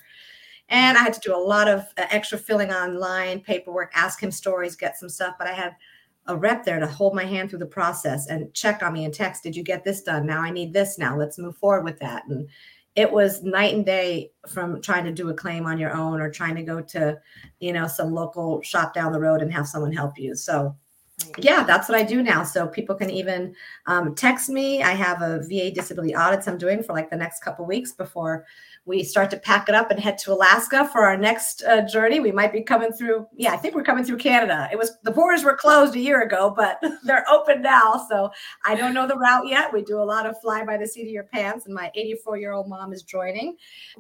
[0.69, 4.31] And I had to do a lot of uh, extra filling online, paperwork, ask him
[4.31, 5.35] stories, get some stuff.
[5.39, 5.77] But I had
[6.27, 9.13] a rep there to hold my hand through the process and check on me and
[9.13, 10.27] text, Did you get this done?
[10.27, 11.17] Now I need this now.
[11.17, 12.25] Let's move forward with that.
[12.29, 12.49] And
[12.97, 16.31] it was night and day from trying to do a claim on your own or
[16.31, 17.19] trying to go to,
[17.59, 20.35] you know, some local shop down the road and have someone help you.
[20.35, 20.75] So
[21.39, 23.55] yeah that's what i do now so people can even
[23.87, 27.41] um, text me i have a va disability audits i'm doing for like the next
[27.41, 28.45] couple weeks before
[28.87, 32.21] we start to pack it up and head to Alaska for our next uh, journey.
[32.21, 33.27] We might be coming through.
[33.35, 34.69] Yeah, I think we're coming through Canada.
[34.71, 38.07] It was the borders were closed a year ago, but they're open now.
[38.09, 38.31] So
[38.65, 39.73] I don't know the route yet.
[39.73, 42.37] We do a lot of fly by the seat of your pants, and my 84
[42.37, 43.57] year old mom is joining.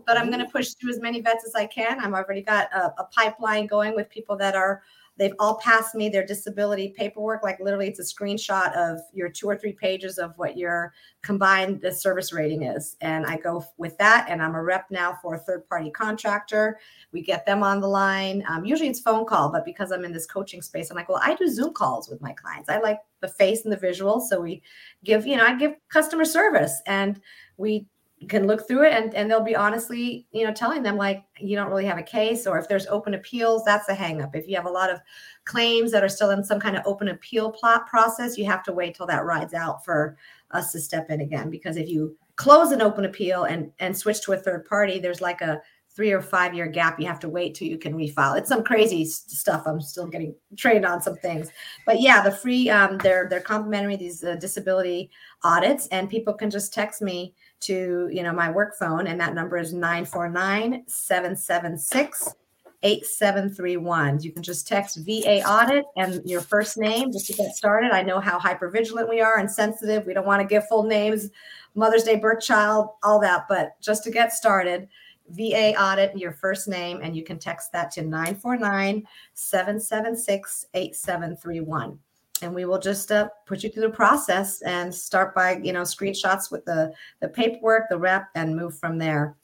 [0.07, 2.01] But I'm going to push through as many vets as I can.
[2.01, 4.83] I've already got a, a pipeline going with people that are
[5.17, 7.43] They've all passed me their disability paperwork.
[7.43, 11.81] Like literally, it's a screenshot of your two or three pages of what your combined
[11.81, 12.97] the service rating is.
[13.01, 14.27] And I go with that.
[14.29, 16.79] And I'm a rep now for a third party contractor.
[17.13, 18.45] We get them on the line.
[18.49, 21.21] Um, usually it's phone call, but because I'm in this coaching space, I'm like, well,
[21.23, 22.69] I do Zoom calls with my clients.
[22.69, 24.21] I like the face and the visual.
[24.21, 24.63] So we
[25.05, 27.21] give, you know, I give customer service and
[27.57, 27.87] we
[28.25, 31.57] can look through it and, and they'll be honestly, you know, telling them like you
[31.57, 34.35] don't really have a case, or if there's open appeals, that's a hangup.
[34.35, 35.01] If you have a lot of
[35.45, 38.73] claims that are still in some kind of open appeal plot process, you have to
[38.73, 40.17] wait till that rides out for
[40.51, 41.51] us to step in again.
[41.51, 45.21] Because if you close an open appeal and and switch to a third party, there's
[45.21, 45.61] like a
[45.95, 48.65] three or five year gap you have to wait till you can refile it's some
[48.65, 51.51] crazy stuff i'm still getting trained on some things
[51.87, 55.11] but yeah the free um, they're they're complimentary these uh, disability
[55.45, 59.35] audits and people can just text me to you know my work phone and that
[59.35, 62.35] number is 949 776
[62.83, 67.93] 8731 you can just text va audit and your first name just to get started.
[67.93, 70.05] I know how hyper vigilant we are and sensitive.
[70.05, 71.31] We don't want to give full names
[71.75, 74.89] mother's day birth child all that but just to get started
[75.31, 81.99] va audit your first name and you can text that to 949 776 8731
[82.43, 85.83] and we will just uh, put you through the process and start by you know
[85.83, 89.37] screenshots with the the paperwork the rep and move from there.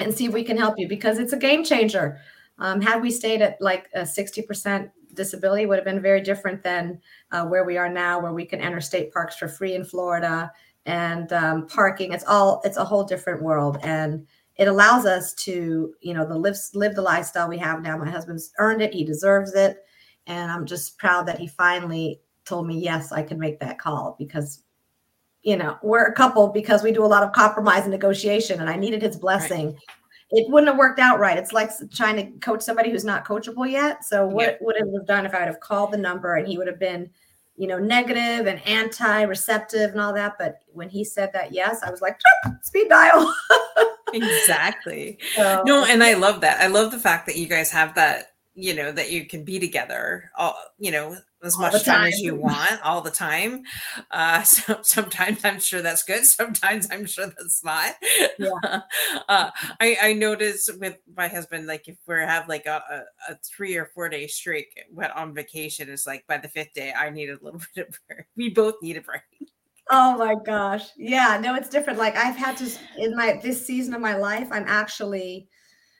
[0.00, 2.20] And see if we can help you because it's a game changer.
[2.60, 7.00] Um, had we stayed at like a 60% disability would have been very different than
[7.32, 10.50] uh, where we are now where we can enter state parks for free in florida
[10.86, 12.12] and um, parking.
[12.12, 13.78] It's all it's a whole different world.
[13.82, 17.96] And it allows us to you know the live live the lifestyle we have now.
[17.96, 18.94] My husband's earned it.
[18.94, 19.84] He deserves it.
[20.26, 24.16] And i'm just proud that he finally told me, yes, I can make that call
[24.18, 24.62] because,
[25.42, 28.70] you know, we're a couple because we do a lot of compromise and negotiation, and
[28.70, 29.66] I needed his blessing.
[29.66, 29.76] Right.
[30.30, 31.38] It wouldn't have worked out right.
[31.38, 34.04] It's like trying to coach somebody who's not coachable yet.
[34.04, 36.58] So, what would it have done if I would have called the number and he
[36.58, 37.08] would have been,
[37.56, 40.36] you know, negative and anti receptive and all that?
[40.38, 42.18] But when he said that yes, I was like,
[42.62, 43.34] speed dial.
[44.12, 45.18] exactly.
[45.34, 46.60] So, no, and I love that.
[46.60, 48.27] I love the fact that you guys have that
[48.58, 52.00] you know that you can be together all you know as all much time.
[52.00, 52.06] time.
[52.08, 53.62] as you want all the time
[54.10, 57.94] uh so sometimes i'm sure that's good sometimes i'm sure that's not
[58.38, 58.50] yeah.
[59.28, 63.36] uh i i notice with my husband like if we have like a, a, a,
[63.44, 67.08] three or four day streak went on vacation is like by the fifth day i
[67.10, 69.22] need a little bit of break we both need a break
[69.90, 70.90] Oh my gosh.
[70.98, 71.98] Yeah, no, it's different.
[71.98, 75.48] Like I've had to in my this season of my life, I'm actually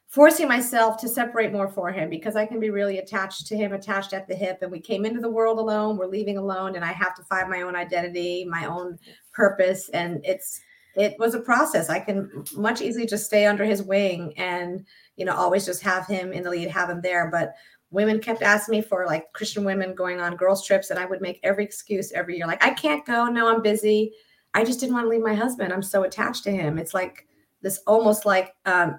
[0.09, 3.75] forcing myself to separate more for him because I can be really attached to him,
[3.75, 4.59] attached at the hip.
[4.63, 7.51] And we came into the world alone, we're leaving alone, and I have to find
[7.51, 8.99] my own identity, my own
[9.33, 9.91] purpose.
[9.91, 10.61] And it's
[10.97, 11.91] it was a process.
[11.91, 14.85] I can much easily just stay under his wing and
[15.17, 17.31] you know always just have him in the lead, have him there.
[17.31, 17.55] But
[17.91, 21.21] women kept asking me for like Christian women going on girls trips, and I would
[21.21, 24.13] make every excuse every year, like I can't go, no, I'm busy.
[24.55, 25.71] I just didn't want to leave my husband.
[25.71, 26.79] I'm so attached to him.
[26.79, 27.27] It's like
[27.61, 28.99] this almost like um,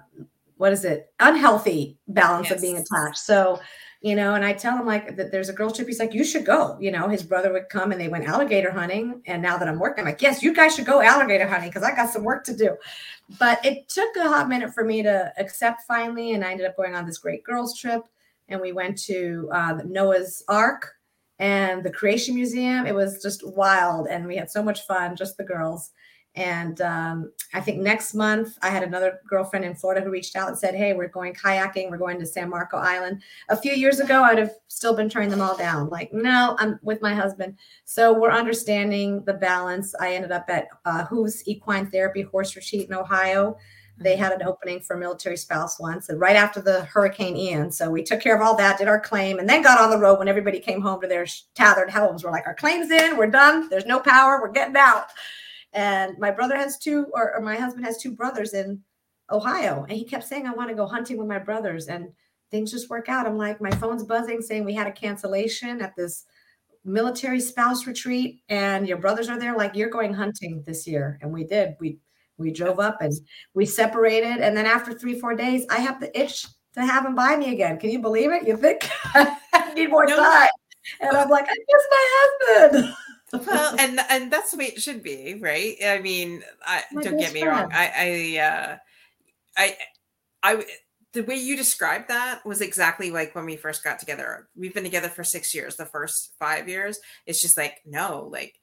[0.60, 1.10] what is it?
[1.20, 2.56] Unhealthy balance yes.
[2.56, 3.16] of being attached.
[3.16, 3.58] So
[4.02, 6.24] you know and i tell him like that there's a girl trip he's like you
[6.24, 9.58] should go you know his brother would come and they went alligator hunting and now
[9.58, 12.08] that i'm working i'm like yes you guys should go alligator hunting because i got
[12.08, 12.74] some work to do.
[13.38, 16.78] But it took a hot minute for me to accept finally and i ended up
[16.78, 18.02] going on this great girls trip
[18.48, 20.94] and we went to uh, noah's ark
[21.40, 22.86] and the creation museum.
[22.86, 25.90] It was just wild and we had so much fun just the girls
[26.36, 30.48] and um, I think next month, I had another girlfriend in Florida who reached out
[30.48, 31.90] and said, Hey, we're going kayaking.
[31.90, 33.22] We're going to San Marco Island.
[33.48, 35.88] A few years ago, I'd have still been turning them all down.
[35.88, 37.56] Like, no, I'm with my husband.
[37.84, 39.94] So we're understanding the balance.
[40.00, 43.56] I ended up at uh, Who's Equine Therapy Horse Retreat in Ohio.
[43.98, 47.70] They had an opening for military spouse once, and right after the Hurricane Ian.
[47.70, 49.98] So we took care of all that, did our claim, and then got on the
[49.98, 52.24] road when everybody came home to their tethered homes.
[52.24, 53.68] We're like, Our claim's in, we're done.
[53.68, 55.08] There's no power, we're getting out.
[55.72, 58.80] And my brother has two, or, or my husband has two brothers in
[59.30, 59.84] Ohio.
[59.88, 61.86] And he kept saying, I want to go hunting with my brothers.
[61.86, 62.10] And
[62.50, 63.26] things just work out.
[63.26, 66.24] I'm like, my phone's buzzing saying we had a cancellation at this
[66.84, 68.42] military spouse retreat.
[68.48, 71.18] And your brothers are there like you're going hunting this year.
[71.22, 71.76] And we did.
[71.80, 71.98] We
[72.36, 73.12] we drove up and
[73.54, 74.38] we separated.
[74.38, 77.52] And then after three four days i have the itch to have him by me
[77.52, 77.78] again.
[77.78, 78.46] Can you believe it?
[78.46, 78.88] You think?
[79.14, 80.16] I need more no.
[80.16, 80.48] time.
[81.00, 82.94] And i'm like i miss my husband
[83.32, 85.76] well, and and that's the way it should be, right?
[85.84, 87.70] I mean, I, don't get me wrong.
[87.72, 88.76] I I uh,
[89.56, 89.76] I
[90.42, 90.64] I
[91.12, 94.48] the way you described that was exactly like when we first got together.
[94.56, 95.76] We've been together for six years.
[95.76, 98.54] The first five years, it's just like no, like,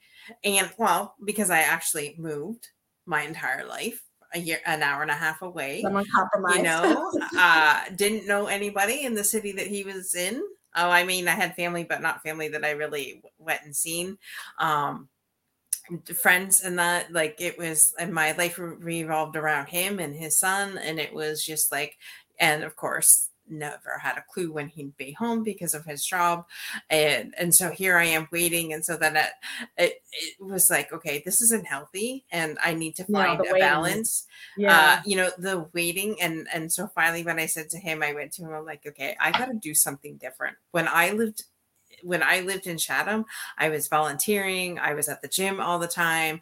[0.44, 2.68] and well, because I actually moved
[3.06, 4.04] my entire life
[4.34, 5.82] a year, an hour and a half away.
[5.82, 6.58] Someone compromised.
[6.58, 10.42] You know, uh, didn't know anybody in the city that he was in.
[10.78, 14.18] Oh, I mean, I had family, but not family that I really went and seen.
[14.60, 15.10] Um,
[16.16, 20.78] friends and that like it was and my life revolved around him and his son
[20.78, 21.98] and it was just like
[22.40, 26.46] and of course never had a clue when he'd be home because of his job
[26.90, 29.30] and and so here i am waiting and so then it
[29.78, 34.26] it, it was like okay this isn't healthy and i need to find a balance
[34.58, 38.04] yeah uh, you know the waiting and and so finally when i said to him
[38.04, 41.12] i went to him i'm like okay i got to do something different when i
[41.12, 41.44] lived
[42.04, 43.26] when I lived in Chatham,
[43.58, 46.42] I was volunteering, I was at the gym all the time.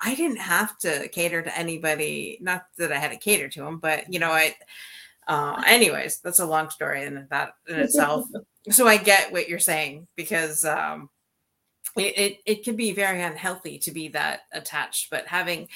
[0.00, 2.38] I didn't have to cater to anybody.
[2.40, 4.54] Not that I had to cater to them, but you know, I.
[5.26, 8.26] Uh, anyways, that's a long story in that in itself.
[8.70, 11.10] so I get what you're saying because um,
[11.96, 15.10] it, it, it can be very unhealthy to be that attached.
[15.10, 15.68] But having,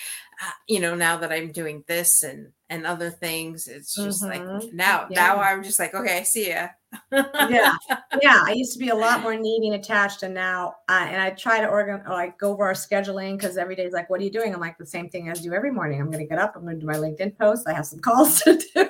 [0.68, 4.48] you know, now that I'm doing this and and other things, it's just mm-hmm.
[4.48, 5.26] like now yeah.
[5.26, 6.68] now I'm just like okay, I see ya
[7.12, 7.74] yeah,
[8.22, 8.42] yeah.
[8.44, 11.30] I used to be a lot more needy and attached, and now, I, and I
[11.30, 14.24] try to organize, like go over our scheduling because every day is like, "What are
[14.24, 16.00] you doing?" I'm like the same thing as do every morning.
[16.00, 16.54] I'm going to get up.
[16.56, 17.68] I'm going to do my LinkedIn post.
[17.68, 18.88] I have some calls to do.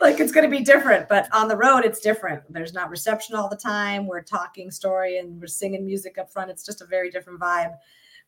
[0.00, 2.42] like it's going to be different, but on the road, it's different.
[2.50, 4.06] There's not reception all the time.
[4.06, 6.50] We're talking story and we're singing music up front.
[6.50, 7.74] It's just a very different vibe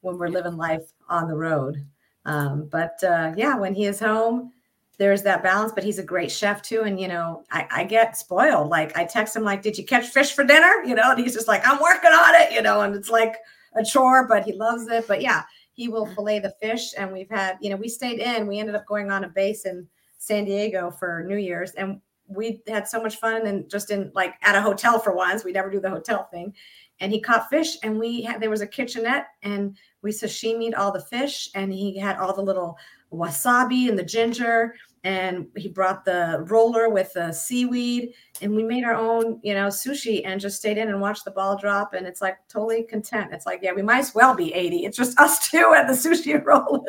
[0.00, 1.84] when we're living life on the road.
[2.26, 4.52] Um, but uh, yeah, when he is home
[4.98, 6.82] there's that balance, but he's a great chef too.
[6.82, 8.68] And you know, I, I, get spoiled.
[8.68, 11.34] Like I text him like, "Did you catch fish for dinner?" You know, and he's
[11.34, 13.36] just like, "I'm working on it." You know, and it's like
[13.74, 15.06] a chore, but he loves it.
[15.06, 15.42] But yeah,
[15.74, 16.94] he will fillet the fish.
[16.96, 18.46] And we've had, you know, we stayed in.
[18.46, 19.86] We ended up going on a base in
[20.18, 24.34] San Diego for New Year's, and we had so much fun and just in like
[24.42, 25.44] at a hotel for once.
[25.44, 26.54] We never do the hotel thing.
[27.00, 30.92] And he caught fish, and we had there was a kitchenette, and we sashimied all
[30.92, 32.78] the fish, and he had all the little
[33.12, 34.74] wasabi and the ginger
[35.06, 39.68] and he brought the roller with the seaweed and we made our own you know
[39.68, 43.32] sushi and just stayed in and watched the ball drop and it's like totally content.
[43.32, 45.92] It's like yeah we might as well be 80 it's just us two at the
[45.92, 46.84] sushi roll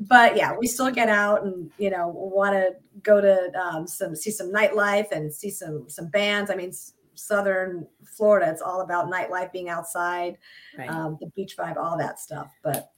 [0.00, 2.70] but yeah we still get out and you know want to
[3.02, 6.50] go to um, some see some nightlife and see some some bands.
[6.50, 6.72] I mean
[7.14, 7.86] southern
[8.16, 10.38] florida it's all about nightlife being outside
[10.78, 10.88] right.
[10.88, 12.50] um, the beach vibe all that stuff.
[12.62, 12.90] But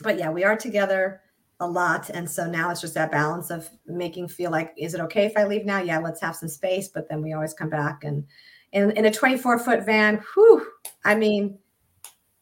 [0.00, 1.20] but yeah we are together
[1.60, 2.10] a lot.
[2.10, 5.36] And so now it's just that balance of making feel like, is it okay if
[5.36, 5.80] I leave now?
[5.80, 6.88] Yeah, let's have some space.
[6.88, 8.24] But then we always come back and
[8.72, 10.66] in, in a 24 foot van, whew,
[11.04, 11.58] I mean,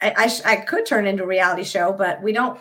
[0.02, 2.60] I, I, sh- I, could turn into a reality show, but we don't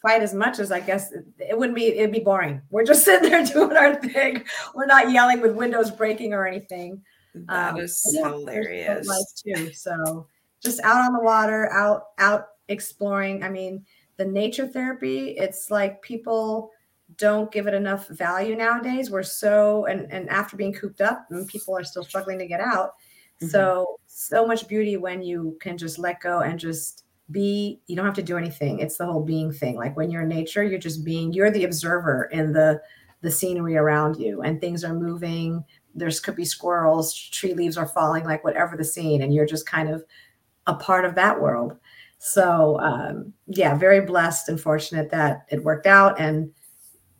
[0.00, 2.62] fight as much as I guess it, it wouldn't be, it'd be boring.
[2.70, 4.44] We're just sitting there doing our thing.
[4.74, 7.02] We're not yelling with windows breaking or anything.
[7.34, 9.42] That um, is yeah, hilarious.
[9.44, 9.72] Too.
[9.72, 10.26] So
[10.62, 13.42] just out on the water, out, out exploring.
[13.42, 13.84] I mean,
[14.16, 16.70] the nature therapy, it's like people
[17.16, 19.10] don't give it enough value nowadays.
[19.10, 22.60] We're so and and after being cooped up, and people are still struggling to get
[22.60, 22.90] out.
[23.40, 23.48] Mm-hmm.
[23.48, 27.80] So so much beauty when you can just let go and just be.
[27.86, 28.78] You don't have to do anything.
[28.78, 29.76] It's the whole being thing.
[29.76, 31.32] Like when you're in nature, you're just being.
[31.32, 32.80] You're the observer in the
[33.20, 35.64] the scenery around you, and things are moving.
[35.94, 39.66] There's could be squirrels, tree leaves are falling, like whatever the scene, and you're just
[39.66, 40.04] kind of
[40.66, 41.76] a part of that world.
[42.26, 46.18] So um, yeah, very blessed and fortunate that it worked out.
[46.18, 46.50] And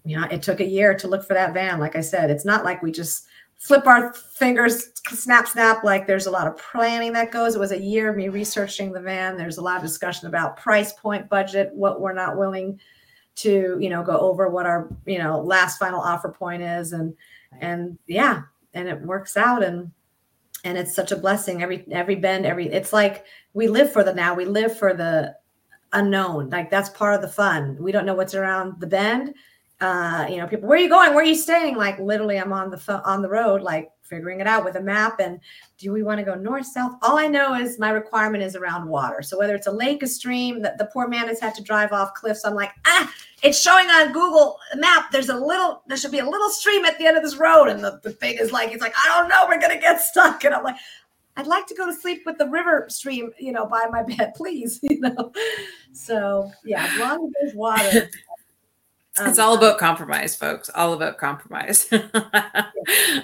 [0.02, 1.78] you know, it took a year to look for that van.
[1.78, 3.26] Like I said, it's not like we just
[3.58, 5.84] flip our fingers, snap, snap.
[5.84, 7.54] Like there's a lot of planning that goes.
[7.54, 9.36] It was a year of me researching the van.
[9.36, 12.80] There's a lot of discussion about price point, budget, what we're not willing
[13.36, 16.94] to, you know, go over what our, you know, last final offer point is.
[16.94, 17.14] And
[17.60, 18.40] and yeah,
[18.72, 19.62] and it works out.
[19.62, 19.90] And
[20.64, 24.12] and it's such a blessing every every bend every it's like we live for the
[24.12, 25.34] now we live for the
[25.94, 27.76] unknown like that's part of the fun.
[27.80, 29.34] We don't know what's around the bend
[29.80, 31.14] uh you know people where are you going?
[31.14, 31.76] Where are you staying?
[31.76, 35.18] Like literally i'm on the on the road like figuring it out with a map
[35.18, 35.40] and
[35.78, 36.92] do we want to go north south?
[37.02, 39.22] All i know is my requirement is around water.
[39.22, 41.92] So whether it's a lake a stream that the poor man has had to drive
[41.92, 43.12] off cliffs i'm like ah
[43.42, 46.98] it's showing on google map there's a little there should be a little stream at
[46.98, 47.68] the end of this road.
[47.68, 50.44] And the, the thing is like it's like i don't know we're gonna get stuck.
[50.44, 50.76] And i'm like
[51.36, 54.34] I'd like to go to sleep with the river stream, you know, by my bed,
[54.36, 54.78] please.
[54.82, 55.32] You know,
[55.92, 58.10] so yeah, as long as there's water,
[59.18, 60.68] um, it's all about compromise, folks.
[60.74, 61.86] All about compromise.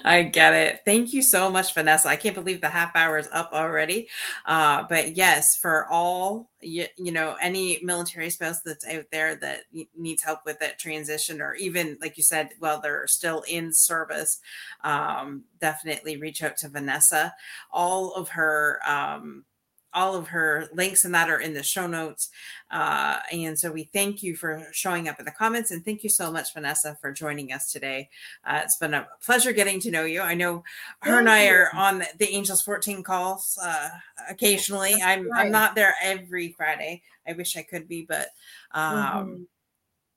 [0.04, 0.80] I get it.
[0.84, 2.08] Thank you so much, Vanessa.
[2.08, 4.08] I can't believe the half hour is up already.
[4.46, 9.62] Uh, but yes, for all you, you know, any military spouse that's out there that
[9.96, 14.40] needs help with that transition, or even like you said, while they're still in service,
[14.84, 17.34] um, definitely reach out to Vanessa.
[17.72, 19.44] All of her um,
[19.92, 22.30] all of her links and that are in the show notes.
[22.70, 25.70] Uh, and so we thank you for showing up in the comments.
[25.70, 28.08] And thank you so much, Vanessa, for joining us today.
[28.44, 30.20] Uh, it's been a pleasure getting to know you.
[30.20, 30.62] I know
[31.02, 33.88] her and I are on the Angels 14 calls uh,
[34.28, 34.92] occasionally.
[34.92, 35.46] That's I'm, right.
[35.46, 37.02] I'm not there every Friday.
[37.26, 38.28] I wish I could be, but
[38.72, 39.42] um, mm-hmm.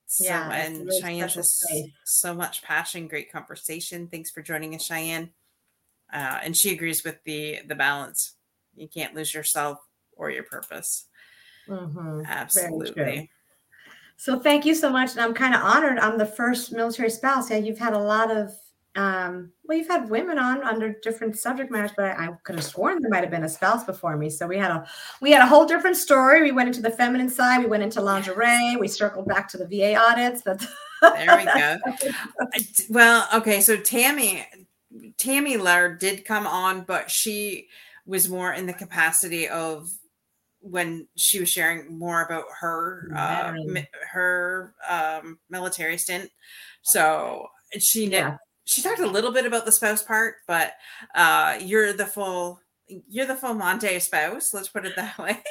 [0.06, 1.66] So, yeah, and really Cheyenne just
[2.06, 4.08] so much passion, great conversation.
[4.08, 5.32] Thanks for joining us, Cheyenne.
[6.14, 8.36] uh, and she agrees with the the balance.
[8.76, 9.80] You can't lose yourself
[10.16, 11.06] or your purpose.
[11.68, 12.26] Mhm.
[12.26, 13.30] Absolutely.
[14.18, 15.12] So thank you so much.
[15.12, 16.00] And I'm kind of honored.
[16.00, 17.50] I'm the first military spouse.
[17.50, 18.54] Yeah, you've had a lot of
[18.96, 22.64] um, well, you've had women on under different subject matters, but I, I could have
[22.64, 24.30] sworn there might have been a spouse before me.
[24.30, 24.88] So we had a
[25.20, 26.44] we had a whole different story.
[26.44, 29.66] We went into the feminine side, we went into lingerie, we circled back to the
[29.66, 30.42] VA audits.
[30.42, 30.68] That's
[31.02, 31.78] There we go.
[32.90, 34.46] Well, okay, so Tammy
[35.18, 37.70] Tammy Laird did come on, but she
[38.06, 39.89] was more in the capacity of
[40.60, 46.30] when she was sharing more about her uh, mi- her um, military stint.
[46.84, 47.47] So
[47.80, 48.38] she did, Yeah.
[48.66, 50.74] she talked a little bit about the spouse part, but
[51.16, 54.54] uh, you're the full you're the full Monte spouse.
[54.54, 55.41] Let's put it that way.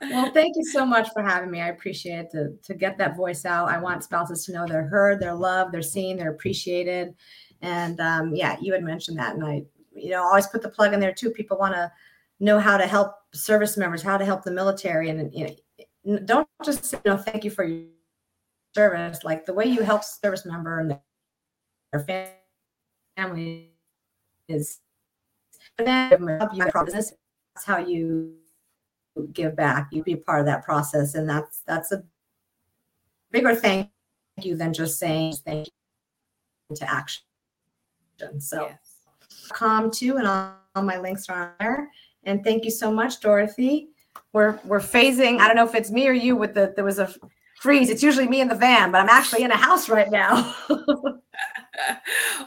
[0.00, 1.60] Well, thank you so much for having me.
[1.60, 3.68] I appreciate it to, to get that voice out.
[3.68, 7.14] I want spouses to know they're heard, they're loved, they're seen, they're appreciated.
[7.62, 9.34] And um, yeah, you had mentioned that.
[9.34, 9.62] And I,
[9.96, 11.30] you know, always put the plug in there too.
[11.30, 11.90] People want to
[12.40, 15.10] know how to help service members, how to help the military.
[15.10, 15.56] And, you
[16.04, 17.86] know, don't just say, know, thank you for your
[18.74, 19.24] service.
[19.24, 20.98] Like the way you help service member and
[21.92, 22.32] their
[23.16, 23.70] family
[24.48, 24.80] is
[25.78, 27.12] business.
[27.54, 28.34] That's how you
[29.32, 29.88] give back.
[29.92, 32.04] You be part of that process, and that's that's a
[33.30, 33.90] bigger thank
[34.40, 35.68] you than just saying thank
[36.68, 37.22] you to action.
[38.38, 38.85] So Yes.
[39.52, 41.90] Com too, and all, all my links are on there.
[42.24, 43.88] And thank you so much, Dorothy.
[44.32, 45.38] We're we're phasing.
[45.40, 47.12] I don't know if it's me or you with the there was a
[47.60, 47.88] freeze.
[47.90, 50.54] It's usually me in the van, but I'm actually in a house right now.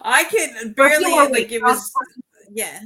[0.01, 1.91] I could barely like it was
[2.51, 2.79] yeah.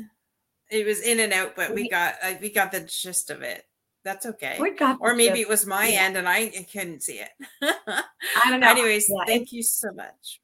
[0.70, 3.42] It was in and out, but we We- got uh, we got the gist of
[3.42, 3.66] it.
[4.04, 4.58] That's okay.
[4.60, 5.42] we got Or maybe gist.
[5.44, 6.02] it was my Yeah.
[6.04, 7.30] end and I couldn't see it.
[7.62, 8.70] I don't know.
[8.70, 10.42] Anyways, Yeah, thank you so much.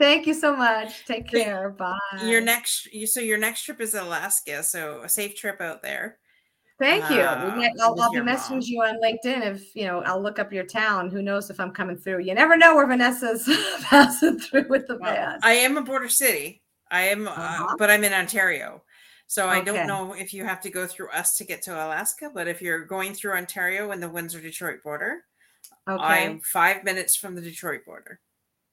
[0.00, 1.04] Thank you so much.
[1.04, 1.68] Take care.
[1.70, 1.94] Bye.
[2.24, 6.18] Your next you so your next trip is Alaska, so a safe trip out there.
[6.78, 7.20] Thank you.
[7.20, 8.34] uh, get- I'll, I'll be your mom.
[8.34, 10.00] messaging you on LinkedIn if you know.
[10.00, 11.10] I'll look up your town.
[11.10, 12.20] Who knows if I'm coming through?
[12.20, 13.46] You never know where Vanessa's
[13.82, 15.38] passing through with the Well, van.
[15.42, 16.62] I am a border city.
[16.90, 17.76] I am, uh, Uh-huh.
[17.78, 18.82] but I'm in Ontario.
[19.26, 22.30] So I don't know if you have to go through us to get to Alaska,
[22.34, 25.18] but if you're going through Ontario and the Windsor Detroit border,
[25.88, 28.18] okay, I'm five minutes from the Detroit border.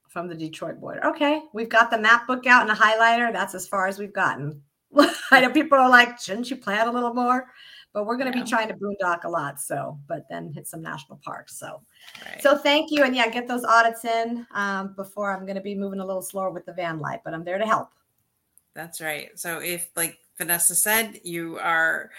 [0.08, 1.04] From the Detroit border.
[1.06, 3.32] Okay, we've got the map book out and a highlighter.
[3.32, 4.60] That's as far as we've gotten.
[5.30, 7.46] I know people are like, shouldn't you plan a little more?
[7.92, 8.44] But we're going to Yeah.
[8.44, 9.60] be trying to boondock a lot.
[9.60, 11.58] So, but then hit some national parks.
[11.58, 11.82] So,
[12.24, 12.40] Right.
[12.42, 15.74] so thank you, and yeah, get those audits in um, before I'm going to be
[15.74, 17.20] moving a little slower with the van light.
[17.24, 17.90] But I'm there to help.
[18.74, 19.30] That's right.
[19.38, 22.10] So if, like Vanessa said, you are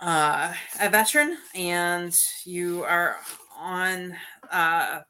[0.00, 3.16] uh, a veteran and you are
[3.56, 4.14] on,
[4.50, 5.00] uh,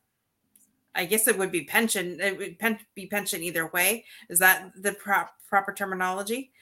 [0.96, 2.18] I guess it would be pension.
[2.20, 4.04] It would pen- be pension either way.
[4.28, 6.52] Is that the pro- proper terminology?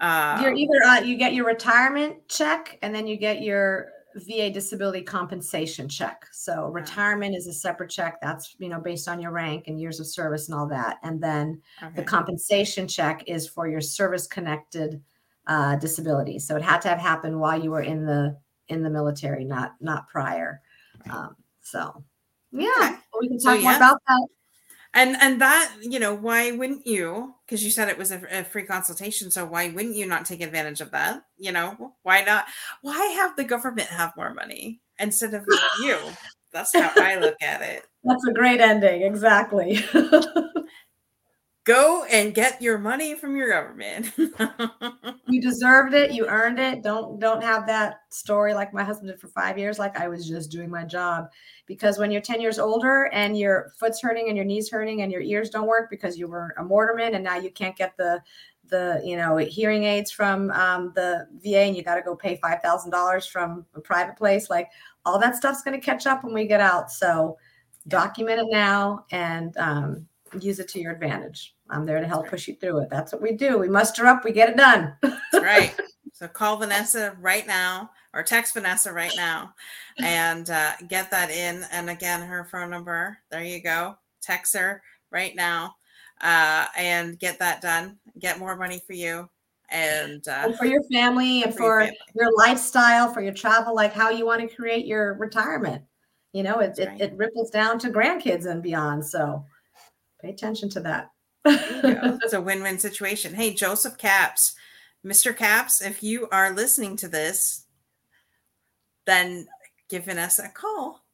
[0.00, 4.50] Uh, You're either uh, you get your retirement check and then you get your VA
[4.50, 6.24] disability compensation check.
[6.32, 8.18] So retirement is a separate check.
[8.22, 10.98] That's you know based on your rank and years of service and all that.
[11.02, 11.60] And then
[11.94, 15.02] the compensation check is for your service connected
[15.46, 16.38] uh, disability.
[16.38, 18.38] So it had to have happened while you were in the
[18.68, 20.60] in the military, not not prior.
[21.10, 22.04] Um, so
[22.52, 22.96] yeah, Okay.
[23.20, 23.76] We can So, talk more yeah.
[23.76, 24.28] about that.
[24.94, 28.44] and and that you know why wouldn't you because you said it was a, a
[28.44, 32.46] free consultation so why wouldn't you not take advantage of that you know why not
[32.82, 35.44] why have the government have more money instead of
[35.82, 35.98] you
[36.52, 39.02] that's how i look at it That's a great ending.
[39.02, 39.84] Exactly.
[41.68, 44.12] go and get your money from your government.
[45.30, 46.82] You deserved it you earned it.
[46.82, 50.26] Don't don't have that story like my husband did for five years like i was
[50.26, 51.26] just doing my job.
[51.66, 55.12] Because when you're 10 years older and your foot's hurting and your knees hurting and
[55.12, 58.22] your ears don't work because you were a mortarman and now you can't get the
[58.68, 62.38] the you know hearing aids from um, the va and you got to go pay
[62.42, 64.70] $5000 from a private place like
[65.04, 66.90] all that stuff's going to catch up when we get out.
[66.90, 67.36] So
[67.86, 70.06] document it now and um,
[70.40, 72.30] use it to your advantage i'm there to help right.
[72.30, 74.94] push you through it that's what we do we muster up we get it done
[75.32, 75.74] That's right.
[76.14, 79.54] So call Vanessa right now or text Vanessa right now
[80.00, 81.64] and uh, get that in.
[81.70, 83.96] And again, her phone number, there you go.
[84.20, 85.76] Text her right now
[86.20, 87.98] uh, and get that done.
[88.18, 89.30] Get more money for you.
[89.70, 91.98] And uh, and for your family and for your family.
[92.16, 95.84] your lifestyle, for your travel, like how you want to create your retirement.
[96.32, 97.00] You know, it, it, right.
[97.00, 99.06] it ripples down to grandkids and beyond.
[99.06, 99.44] So
[100.20, 101.12] pay attention to that.
[101.56, 102.18] There you go.
[102.22, 103.34] it's a win win situation.
[103.34, 104.54] Hey, Joseph Caps,
[105.04, 105.36] Mr.
[105.36, 107.64] Caps, if you are listening to this,
[109.06, 109.46] then
[109.88, 111.04] giving us a call.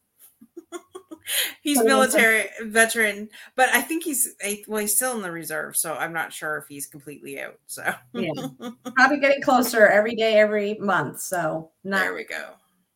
[1.62, 4.34] he's military veteran, but I think he's
[4.66, 7.58] well, he's still in the reserve, so I'm not sure if he's completely out.
[7.66, 8.48] So yeah,
[8.94, 11.20] probably getting closer every day, every month.
[11.20, 12.50] So not, there we go.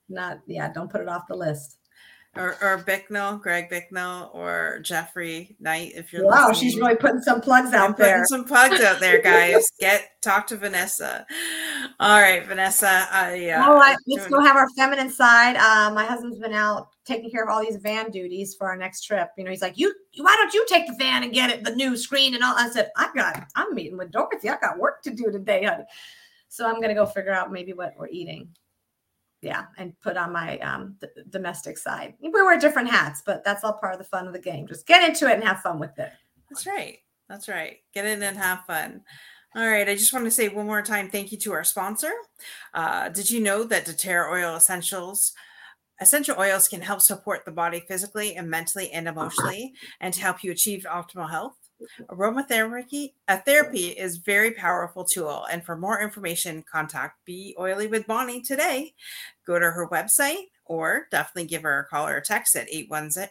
[0.08, 1.77] Not yeah, don't put it off the list
[2.38, 5.92] or, or Bicknell, Greg Bicknell, or Jeffrey Knight.
[5.96, 6.70] If you're wow, listening.
[6.70, 8.24] she's really putting some plugs out there.
[8.26, 9.70] some plugs out there, guys.
[9.80, 11.26] Get talk to Vanessa.
[11.98, 13.08] All right, Vanessa.
[13.10, 15.56] I, uh, oh, I, let's go have our feminine side.
[15.56, 19.02] Uh, my husband's been out taking care of all these van duties for our next
[19.02, 19.30] trip.
[19.36, 21.74] You know, he's like, "You, why don't you take the van and get it the
[21.74, 24.48] new screen and all?" I said, "I got, I'm meeting with Dorothy.
[24.48, 25.84] I got work to do today, honey."
[26.48, 28.48] So I'm gonna go figure out maybe what we're eating
[29.40, 32.14] yeah, and put on my um, d- domestic side.
[32.20, 34.66] We wear different hats, but that's all part of the fun of the game.
[34.66, 36.10] Just get into it and have fun with it.
[36.50, 36.98] That's right.
[37.28, 37.78] That's right.
[37.92, 39.02] Get in and have fun.
[39.54, 39.88] All right.
[39.88, 42.12] I just want to say one more time thank you to our sponsor.
[42.74, 45.34] Uh, did you know that doTERRA Oil Essentials?
[46.00, 50.44] Essential oils can help support the body physically and mentally and emotionally and to help
[50.44, 51.56] you achieve optimal health.
[52.08, 55.46] Aromatherapy a therapy is very powerful tool.
[55.50, 58.94] And for more information, contact Be Oily with Bonnie today.
[59.46, 63.28] Go to her website or definitely give her a call or a text at 810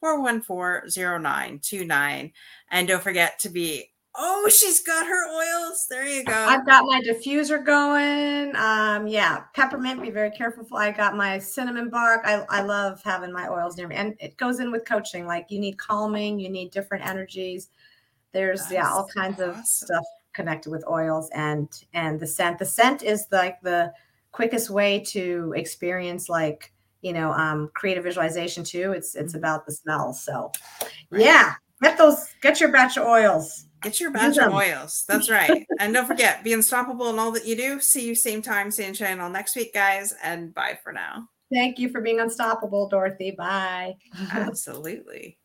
[0.00, 0.90] 414
[1.22, 2.32] 0929.
[2.70, 5.86] And don't forget to be Oh, she's got her oils.
[5.88, 6.34] There you go.
[6.34, 8.56] I've got my diffuser going.
[8.56, 10.02] Um, yeah, peppermint.
[10.02, 10.66] Be very careful.
[10.76, 12.22] I got my cinnamon bark.
[12.24, 15.26] I, I love having my oils near me, and it goes in with coaching.
[15.26, 17.68] Like you need calming, you need different energies.
[18.32, 19.60] There's That's yeah, all kinds awesome.
[19.60, 22.58] of stuff connected with oils and and the scent.
[22.58, 23.92] The scent is like the
[24.32, 28.92] quickest way to experience like you know um creative visualization too.
[28.92, 29.38] It's it's mm-hmm.
[29.38, 30.12] about the smell.
[30.14, 30.50] So
[31.10, 31.22] right.
[31.22, 32.26] yeah, get those.
[32.42, 33.66] Get your batch of oils.
[33.80, 35.04] Get your batch of oils.
[35.08, 35.66] That's right.
[35.80, 37.80] and don't forget, be unstoppable in all that you do.
[37.80, 40.14] See you same time, same channel next week, guys.
[40.22, 41.28] And bye for now.
[41.52, 43.32] Thank you for being unstoppable, Dorothy.
[43.32, 43.94] Bye.
[44.32, 45.38] Absolutely.